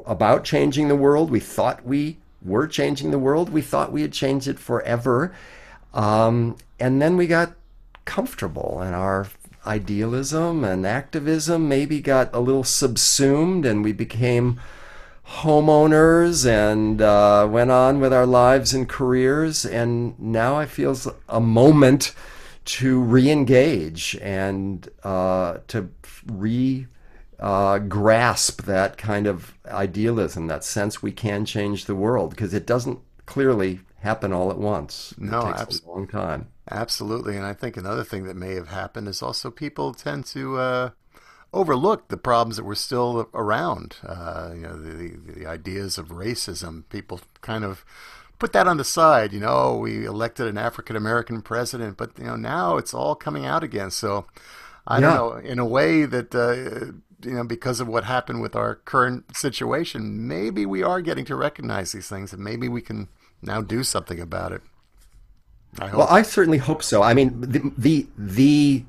about 0.05 0.45
changing 0.45 0.87
the 0.87 0.95
world. 0.95 1.29
We 1.29 1.41
thought 1.41 1.85
we 1.85 2.19
were 2.41 2.67
changing 2.67 3.11
the 3.11 3.19
world. 3.19 3.49
We 3.49 3.61
thought 3.61 3.91
we 3.91 4.03
had 4.03 4.13
changed 4.13 4.47
it 4.47 4.59
forever, 4.59 5.35
um, 5.93 6.55
and 6.79 7.01
then 7.01 7.17
we 7.17 7.27
got 7.27 7.53
comfortable, 8.05 8.79
and 8.81 8.95
our 8.95 9.27
idealism 9.65 10.63
and 10.63 10.85
activism 10.85 11.67
maybe 11.67 11.99
got 11.99 12.29
a 12.33 12.39
little 12.39 12.63
subsumed, 12.63 13.65
and 13.65 13.83
we 13.83 13.93
became 13.93 14.61
homeowners 15.27 16.47
and 16.47 17.01
uh, 17.01 17.47
went 17.49 17.71
on 17.71 17.99
with 17.99 18.13
our 18.13 18.27
lives 18.27 18.75
and 18.75 18.87
careers. 18.87 19.65
And 19.65 20.17
now 20.19 20.55
I 20.55 20.67
feel 20.67 20.95
a 21.27 21.39
moment 21.39 22.13
to 22.65 22.99
re-engage 22.99 24.17
and 24.21 24.89
uh, 25.03 25.59
to 25.67 25.89
re 26.25 26.87
uh, 27.39 27.79
grasp 27.79 28.63
that 28.63 28.97
kind 28.97 29.27
of 29.27 29.57
idealism, 29.67 30.47
that 30.47 30.63
sense 30.63 31.01
we 31.01 31.11
can 31.11 31.45
change 31.45 31.85
the 31.85 31.95
world, 31.95 32.29
because 32.29 32.53
it 32.53 32.65
doesn't 32.65 32.99
clearly 33.25 33.81
happen 33.99 34.31
all 34.31 34.51
at 34.51 34.57
once. 34.57 35.13
No, 35.17 35.47
it 35.47 35.57
takes 35.57 35.81
a 35.81 35.89
long 35.89 36.07
time. 36.07 36.47
Absolutely, 36.71 37.35
and 37.37 37.45
I 37.45 37.53
think 37.53 37.77
another 37.77 38.03
thing 38.03 38.23
that 38.25 38.35
may 38.35 38.55
have 38.55 38.69
happened 38.69 39.07
is 39.07 39.21
also 39.21 39.51
people 39.51 39.93
tend 39.93 40.25
to 40.27 40.57
uh, 40.57 40.89
overlook 41.53 42.07
the 42.07 42.17
problems 42.17 42.57
that 42.57 42.63
were 42.63 42.75
still 42.75 43.29
around. 43.33 43.97
Uh, 44.03 44.51
you 44.55 44.61
know, 44.61 44.77
the, 44.77 44.91
the, 44.91 45.31
the 45.39 45.45
ideas 45.45 45.97
of 45.97 46.07
racism. 46.07 46.83
People 46.89 47.19
kind 47.41 47.63
of 47.63 47.85
put 48.39 48.53
that 48.53 48.67
on 48.67 48.77
the 48.77 48.83
side. 48.83 49.33
You 49.33 49.39
know, 49.39 49.77
we 49.77 50.05
elected 50.05 50.47
an 50.47 50.57
African 50.57 50.95
American 50.95 51.41
president, 51.41 51.97
but 51.97 52.17
you 52.17 52.25
know 52.25 52.35
now 52.35 52.77
it's 52.77 52.93
all 52.93 53.15
coming 53.15 53.45
out 53.45 53.63
again. 53.63 53.91
So 53.91 54.25
I 54.87 54.99
Yeah. 54.99 55.01
don't 55.01 55.13
know. 55.13 55.33
In 55.37 55.59
a 55.59 55.65
way 55.65 56.05
that 56.05 56.35
uh, 56.35 56.93
you 57.27 57.35
know, 57.35 57.43
because 57.43 57.79
of 57.79 57.87
what 57.87 58.03
happened 58.05 58.41
with 58.41 58.55
our 58.55 58.75
current 58.75 59.35
situation, 59.35 60.27
maybe 60.27 60.65
we 60.65 60.83
are 60.83 61.01
getting 61.01 61.25
to 61.25 61.35
recognize 61.35 61.91
these 61.93 62.09
things, 62.09 62.33
and 62.33 62.43
maybe 62.43 62.69
we 62.69 62.81
can 62.81 63.09
now 63.41 63.61
do 63.61 63.83
something 63.83 64.19
about 64.19 64.51
it. 64.51 64.61
I 65.79 65.87
hope. 65.87 65.95
Well, 65.95 66.07
I 66.09 66.21
certainly 66.23 66.57
hope 66.57 66.83
so. 66.83 67.01
I 67.01 67.13
mean, 67.13 67.39
the 67.41 67.71
the, 67.77 68.07
the 68.17 68.83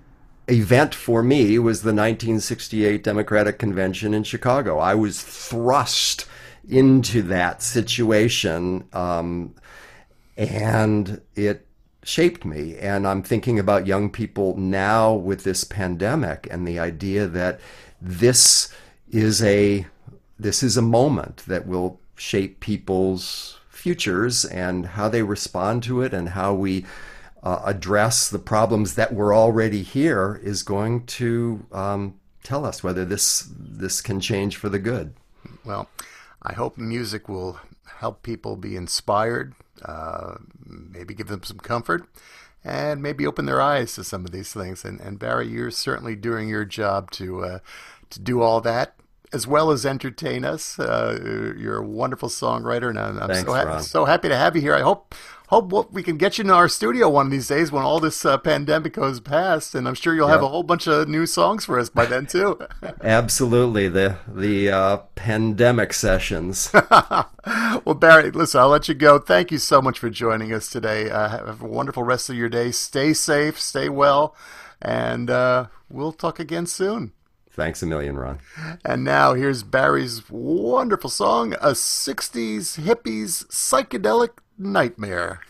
event 0.49 0.95
for 0.95 1.23
me 1.23 1.59
was 1.59 1.83
the 1.83 1.93
1968 1.93 3.03
Democratic 3.05 3.59
Convention 3.59 4.15
in 4.15 4.23
Chicago. 4.25 4.79
I 4.79 4.95
was 4.95 5.23
thrust 5.23 6.27
into 6.69 7.23
that 7.23 7.63
situation, 7.63 8.89
um, 8.93 9.55
and 10.37 11.21
it 11.35 11.67
shaped 12.03 12.45
me. 12.45 12.77
And 12.79 13.07
I'm 13.07 13.23
thinking 13.23 13.59
about 13.59 13.87
young 13.87 14.11
people 14.11 14.57
now 14.57 15.13
with 15.13 15.45
this 15.45 15.65
pandemic 15.65 16.47
and 16.51 16.67
the 16.67 16.79
idea 16.79 17.27
that 17.27 17.61
this 18.01 18.73
is 19.11 19.43
a 19.43 19.87
this 20.39 20.63
is 20.63 20.77
a 20.77 20.83
moment 20.83 21.39
that 21.47 21.67
will 21.67 21.99
shape 22.17 22.61
people's 22.61 23.59
futures 23.71 24.45
and 24.45 24.85
how 24.87 25.09
they 25.09 25.23
respond 25.23 25.83
to 25.83 26.03
it 26.03 26.13
and 26.13 26.31
how 26.31 26.53
we 26.53 26.85
uh, 27.43 27.63
address 27.65 28.29
the 28.29 28.39
problems 28.39 28.97
that 28.97 29.15
were 29.15 29.33
already 29.33 29.83
here 29.83 30.41
is 30.43 30.63
going 30.63 31.07
to 31.07 31.65
um, 31.73 32.15
tell 32.43 32.65
us 32.65 32.83
whether 32.83 33.05
this 33.05 33.49
this 33.57 34.01
can 34.01 34.21
change 34.21 34.57
for 34.57 34.69
the 34.69 34.79
good. 34.79 35.15
Well, 35.65 35.89
I 36.47 36.53
hope 36.53 36.79
music 36.79 37.29
will 37.29 37.59
help 37.99 38.23
people 38.23 38.57
be 38.57 38.77
inspired, 38.77 39.55
uh, 39.85 40.37
maybe 40.65 41.13
give 41.15 41.27
them 41.27 41.43
some 41.43 41.59
comfort, 41.59 42.07
and 42.65 43.03
maybe 43.03 43.27
open 43.27 43.47
their 43.47 43.61
eyes 43.61 43.95
to 43.95 44.05
some 44.05 44.25
of 44.25 44.31
these 44.31 44.53
things. 44.53 44.85
And, 44.85 45.01
and 45.01 45.19
Barry, 45.19 45.49
you're 45.49 45.71
certainly 45.71 46.15
doing 46.15 46.49
your 46.49 46.65
job 46.65 47.11
to 47.13 47.45
uh, 47.45 47.59
to 48.11 48.21
do 48.21 48.43
all 48.43 48.61
that. 48.61 48.95
As 49.33 49.45
well 49.45 49.73
as 49.73 49.85
entertain 49.85 50.45
us, 50.45 50.79
uh, 50.79 51.55
you're 51.59 51.79
a 51.79 51.87
wonderful 51.87 52.29
songwriter, 52.29 52.89
and 52.89 52.99
I'm, 52.99 53.19
I'm 53.19 53.29
Thanks, 53.29 53.51
so, 53.51 53.55
ha- 53.55 53.81
so 53.81 54.05
happy 54.05 54.29
to 54.29 54.37
have 54.37 54.55
you 54.55 54.63
here. 54.63 54.75
I 54.75 54.83
hope 54.83 55.17
hope 55.49 55.71
what 55.71 55.93
we 55.93 56.03
can 56.03 56.17
get 56.17 56.39
you 56.39 56.45
in 56.45 56.51
our 56.51 56.69
studio 56.69 57.09
one 57.09 57.27
of 57.27 57.33
these 57.33 57.49
days 57.49 57.71
when 57.71 57.83
all 57.83 58.01
this 58.01 58.25
uh, 58.25 58.39
pandemic 58.39 58.95
goes 58.95 59.21
past, 59.21 59.75
and 59.75 59.87
I'm 59.87 59.95
sure 59.95 60.15
you'll 60.15 60.29
have 60.29 60.43
a 60.43 60.49
whole 60.49 60.63
bunch 60.63 60.87
of 60.87 61.09
new 61.09 61.27
songs 61.27 61.65
for 61.65 61.79
us 61.79 61.89
by 61.89 62.07
then 62.07 62.27
too. 62.27 62.59
Absolutely, 63.03 63.89
the 63.89 64.19
the 64.27 64.71
uh, 64.71 64.97
pandemic 65.15 65.93
sessions. 65.93 66.71
well, 67.85 67.95
Barry, 67.99 68.31
listen, 68.31 68.61
I'll 68.61 68.69
let 68.69 68.89
you 68.89 68.95
go. 68.95 69.19
Thank 69.19 69.51
you 69.51 69.59
so 69.59 69.81
much 69.81 69.99
for 69.99 70.11
joining 70.11 70.53
us 70.53 70.71
today. 70.71 71.11
Uh, 71.11 71.29
have 71.29 71.63
a 71.63 71.67
wonderful 71.67 72.03
rest 72.03 72.29
of 72.29 72.37
your 72.37 72.49
day. 72.49 72.71
Stay 72.71 73.13
safe, 73.13 73.61
stay 73.61 73.89
well, 73.89 74.35
and 74.83 75.31
uh, 75.31 75.67
we'll 75.89 76.13
talk 76.13 76.39
again 76.41 76.67
soon. 76.67 77.13
Thanks 77.57 77.83
a 77.83 77.87
million, 77.87 78.17
Ron. 78.17 78.39
And 78.85 79.03
now 79.03 79.33
here's 79.33 79.63
Barry's 79.63 80.29
wonderful 80.29 81.09
song, 81.09 81.55
A 81.55 81.71
60s 81.71 82.79
Hippies 82.85 83.47
Psychedelic 83.47 84.33
Nightmare. 84.59 85.41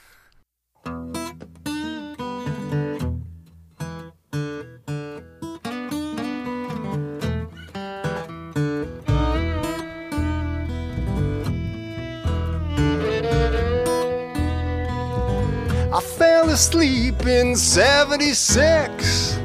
I 15.92 16.01
fell 16.01 16.51
asleep 16.51 17.27
in 17.27 17.55
76. 17.55 19.38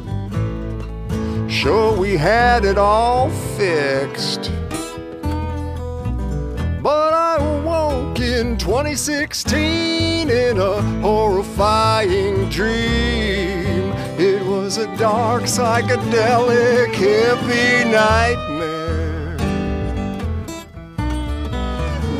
Sure, 1.47 1.95
we 1.95 2.17
had 2.17 2.65
it 2.65 2.79
all 2.79 3.29
fixed. 3.55 4.51
2016 8.61 10.29
in 10.29 10.59
a 10.59 10.81
horrifying 11.01 12.47
dream. 12.49 13.91
It 14.19 14.45
was 14.45 14.77
a 14.77 14.85
dark 14.97 15.43
psychedelic 15.45 16.93
hippie 16.93 17.91
nightmare. 17.91 19.35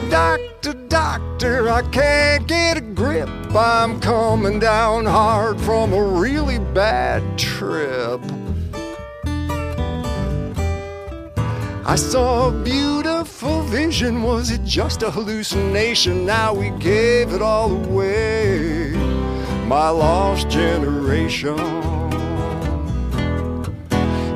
Doctor, 0.10 0.74
doctor, 0.88 1.70
I 1.70 1.84
can't 1.92 2.48
get 2.48 2.78
a 2.78 2.82
grip. 2.82 3.30
I'm 3.56 4.00
coming 4.00 4.58
down 4.58 5.06
hard 5.06 5.62
from 5.62 5.94
a 5.94 6.04
really 6.04 6.58
bad 6.58 7.38
trip. 7.38 8.20
I 11.86 11.96
saw 11.96 12.48
a 12.48 12.64
beautiful 12.64 13.21
vision. 13.42 14.22
Was 14.22 14.52
it 14.52 14.64
just 14.64 15.02
a 15.02 15.10
hallucination? 15.10 16.26
Now 16.26 16.54
we 16.54 16.70
gave 16.72 17.34
it 17.34 17.42
all 17.42 17.72
away. 17.72 18.92
My 19.66 19.90
lost 19.90 20.50
generation. 20.50 21.58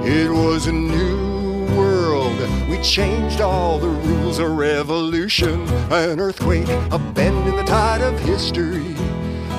It 0.04 0.32
was 0.32 0.68
a 0.68 0.72
new 0.72 1.66
world. 1.76 2.40
We 2.70 2.82
changed 2.82 3.42
all 3.42 3.78
the 3.78 3.90
rules. 3.90 4.40
A 4.40 4.50
revolution, 4.50 5.68
an 5.92 6.20
earthquake, 6.20 6.68
a 6.92 7.00
bend 7.14 7.48
in 7.48 7.56
the 7.56 7.64
tide 7.64 8.02
of 8.02 8.20
history. 8.20 8.96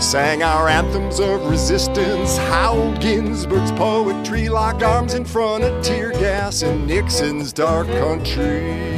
Sang 0.00 0.42
our 0.42 0.68
anthems 0.68 1.20
of 1.20 1.48
resistance, 1.48 2.36
howled 2.36 3.00
Ginsberg's 3.00 3.72
poetry, 3.72 4.48
locked 4.48 4.82
arms 4.82 5.14
in 5.14 5.24
front 5.24 5.64
of 5.64 5.82
tear 5.82 6.12
gas 6.12 6.62
in 6.62 6.86
Nixon's 6.86 7.52
dark 7.52 7.86
country. 7.86 8.95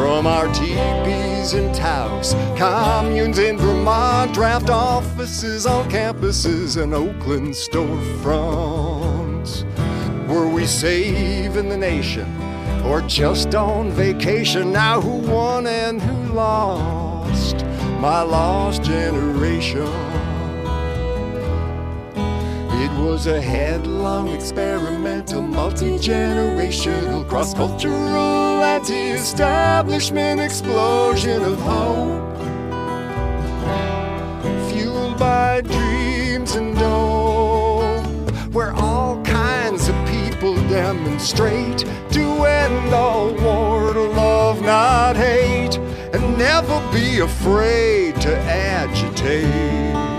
From 0.00 0.26
our 0.26 0.48
teepees 0.54 1.52
in 1.52 1.70
Taos, 1.74 2.32
communes 2.56 3.38
in 3.38 3.58
Vermont, 3.58 4.32
draft 4.32 4.70
offices 4.70 5.66
on 5.66 5.90
campuses 5.90 6.82
and 6.82 6.94
Oakland 6.94 7.48
storefronts. 7.48 9.66
Were 10.26 10.48
we 10.48 10.64
saving 10.64 11.68
the 11.68 11.76
nation 11.76 12.34
or 12.82 13.02
just 13.02 13.54
on 13.54 13.90
vacation? 13.90 14.72
Now 14.72 15.02
who 15.02 15.18
won 15.30 15.66
and 15.66 16.00
who 16.00 16.32
lost? 16.32 17.56
My 18.00 18.22
lost 18.22 18.82
generation. 18.82 19.86
It 22.82 22.90
was 22.92 23.26
a 23.26 23.42
headlong, 23.42 24.28
experimental, 24.28 25.42
multi 25.42 25.98
generational, 25.98 27.28
cross 27.28 27.52
cultural, 27.52 28.64
anti 28.64 29.10
establishment 29.10 30.40
explosion 30.40 31.42
of 31.42 31.58
hope. 31.60 32.38
Fueled 34.70 35.18
by 35.18 35.60
dreams 35.60 36.54
and 36.54 36.74
dope, 36.74 38.30
where 38.54 38.72
all 38.72 39.22
kinds 39.24 39.90
of 39.90 39.94
people 40.08 40.54
demonstrate 40.68 41.84
to 42.12 42.24
end 42.46 42.94
all 42.94 43.34
war, 43.42 43.92
to 43.92 44.04
love, 44.04 44.62
not 44.62 45.16
hate, 45.16 45.76
and 46.14 46.38
never 46.38 46.80
be 46.90 47.18
afraid 47.18 48.18
to 48.22 48.34
agitate. 48.38 50.09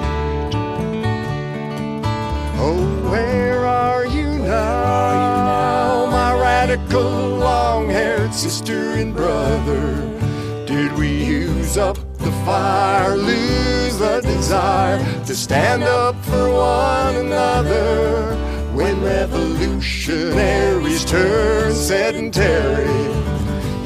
Oh, 2.63 3.10
where 3.10 3.65
are 3.65 4.06
you 4.06 4.38
now, 4.38 6.06
my 6.12 6.39
radical 6.39 7.02
long 7.02 7.89
haired 7.89 8.36
sister 8.36 8.91
and 8.91 9.15
brother? 9.15 9.95
Did 10.67 10.93
we 10.93 11.26
use 11.26 11.80
up 11.80 11.97
the 12.19 12.32
fire, 12.45 13.17
lose 13.17 13.97
the 13.97 14.21
desire 14.21 15.00
to 15.26 15.36
stand 15.36 15.82
up 15.82 16.24
for 16.24 16.54
one 16.54 17.15
another? 17.15 18.36
When 18.76 19.02
revolutionaries 19.02 21.04
turn 21.04 21.74
sedentary, 21.74 23.10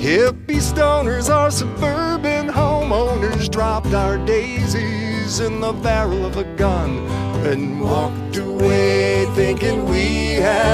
hippie 0.04 0.60
stoners, 0.60 1.34
our 1.34 1.50
suburban 1.50 2.50
homeowners 2.50 3.50
dropped 3.50 3.94
our 3.94 4.18
daisies 4.26 5.40
in 5.40 5.62
the 5.62 5.72
barrel 5.72 6.26
of 6.26 6.36
a 6.36 6.44
gun 6.58 7.08
and 7.46 7.80
walked 7.80 8.38
away 8.38 9.26
thinking 9.36 9.86
we 9.86 10.34
had 10.34 10.65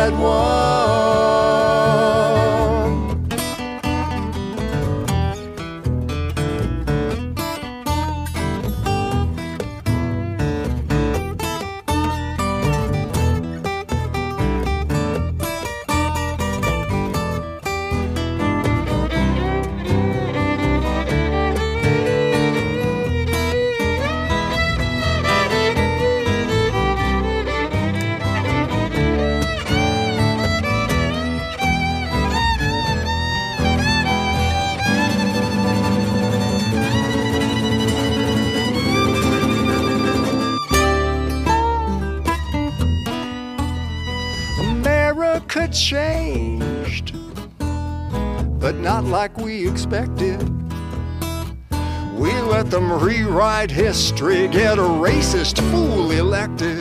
history, 53.82 54.48
get 54.48 54.78
a 54.78 54.82
racist 54.82 55.58
fool 55.72 56.12
elected. 56.12 56.78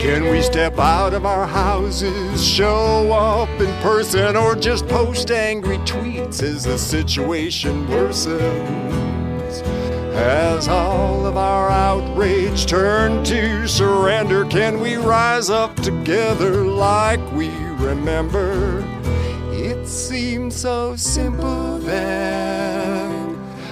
Can 0.00 0.30
we 0.30 0.40
step 0.40 0.78
out 0.78 1.12
of 1.12 1.26
our 1.26 1.46
houses, 1.46 2.42
show 2.42 3.12
up 3.12 3.50
in 3.60 3.70
person, 3.82 4.36
or 4.36 4.56
just 4.56 4.88
post 4.88 5.30
angry 5.30 5.76
tweets 5.78 6.42
as 6.42 6.64
the 6.64 6.78
situation 6.78 7.86
worsens? 7.88 9.62
As 10.14 10.66
all 10.66 11.26
of 11.26 11.36
our 11.36 11.68
outrage 11.68 12.64
turn 12.64 13.22
to 13.24 13.68
surrender, 13.68 14.46
can 14.46 14.80
we 14.80 14.96
rise 14.96 15.50
up 15.50 15.76
together 15.76 16.64
like 16.64 17.20
we 17.32 17.50
remember? 17.76 18.82
It 19.52 19.86
seemed 19.86 20.54
so 20.54 20.96
simple 20.96 21.78
then. 21.80 22.97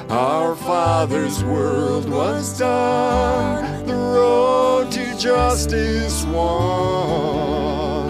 Our 0.08 0.54
Father's 0.54 1.42
world 1.42 2.08
was 2.08 2.56
done, 2.56 3.84
the 3.86 3.94
road 3.94 4.92
to 4.92 5.18
justice 5.18 6.24
won. 6.26 8.06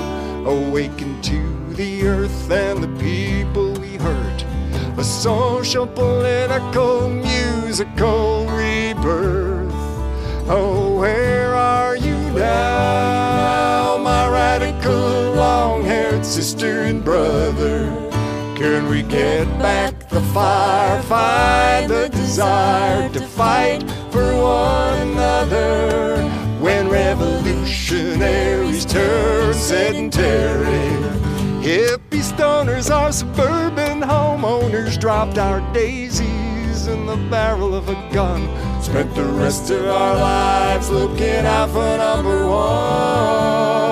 Awaken 0.47 1.23
to 1.23 1.73
the 1.73 2.07
earth 2.07 2.51
and 2.51 2.85
the 2.85 2.89
people 3.03 3.73
we 3.81 3.97
hurt. 3.97 4.45
A 4.99 5.05
social, 5.05 5.87
political, 5.87 7.09
musical 7.09 8.45
rebirth. 8.45 9.73
Oh, 10.49 10.99
where 10.99 11.55
are 11.55 11.97
you 11.97 12.19
now, 12.33 13.97
my 14.03 14.29
radical, 14.29 15.33
long 15.33 15.83
haired 15.83 16.27
sister 16.27 16.83
and 16.83 17.03
brother? 17.03 18.06
Can 18.57 18.89
we 18.89 19.03
get 19.03 19.47
back 19.59 20.09
the 20.09 20.23
fire, 20.33 21.03
find 21.03 21.91
the 21.91 22.09
desire 22.09 23.07
to 23.11 23.21
fight 23.21 23.83
for 24.11 24.35
one 24.35 25.09
another? 25.09 26.23
When 26.59 26.89
revolutionaries 26.89 28.87
turn 28.87 29.53
sedentary, 29.53 30.89
hippie 31.61 32.23
stoners, 32.23 32.91
our 32.91 33.13
suburban 33.13 34.01
homeowners 34.01 34.99
dropped 34.99 35.37
our 35.37 35.61
daisies 35.75 36.87
in 36.87 37.05
the 37.05 37.19
barrel 37.29 37.75
of 37.75 37.91
a 37.91 38.11
gun. 38.11 38.49
Spent 38.83 39.15
the 39.15 39.25
rest 39.25 39.69
of 39.69 39.85
our 39.85 40.15
lives 40.17 40.89
looking 40.89 41.45
out 41.45 41.69
for 41.69 41.99
number 41.99 42.47
one. 42.47 43.86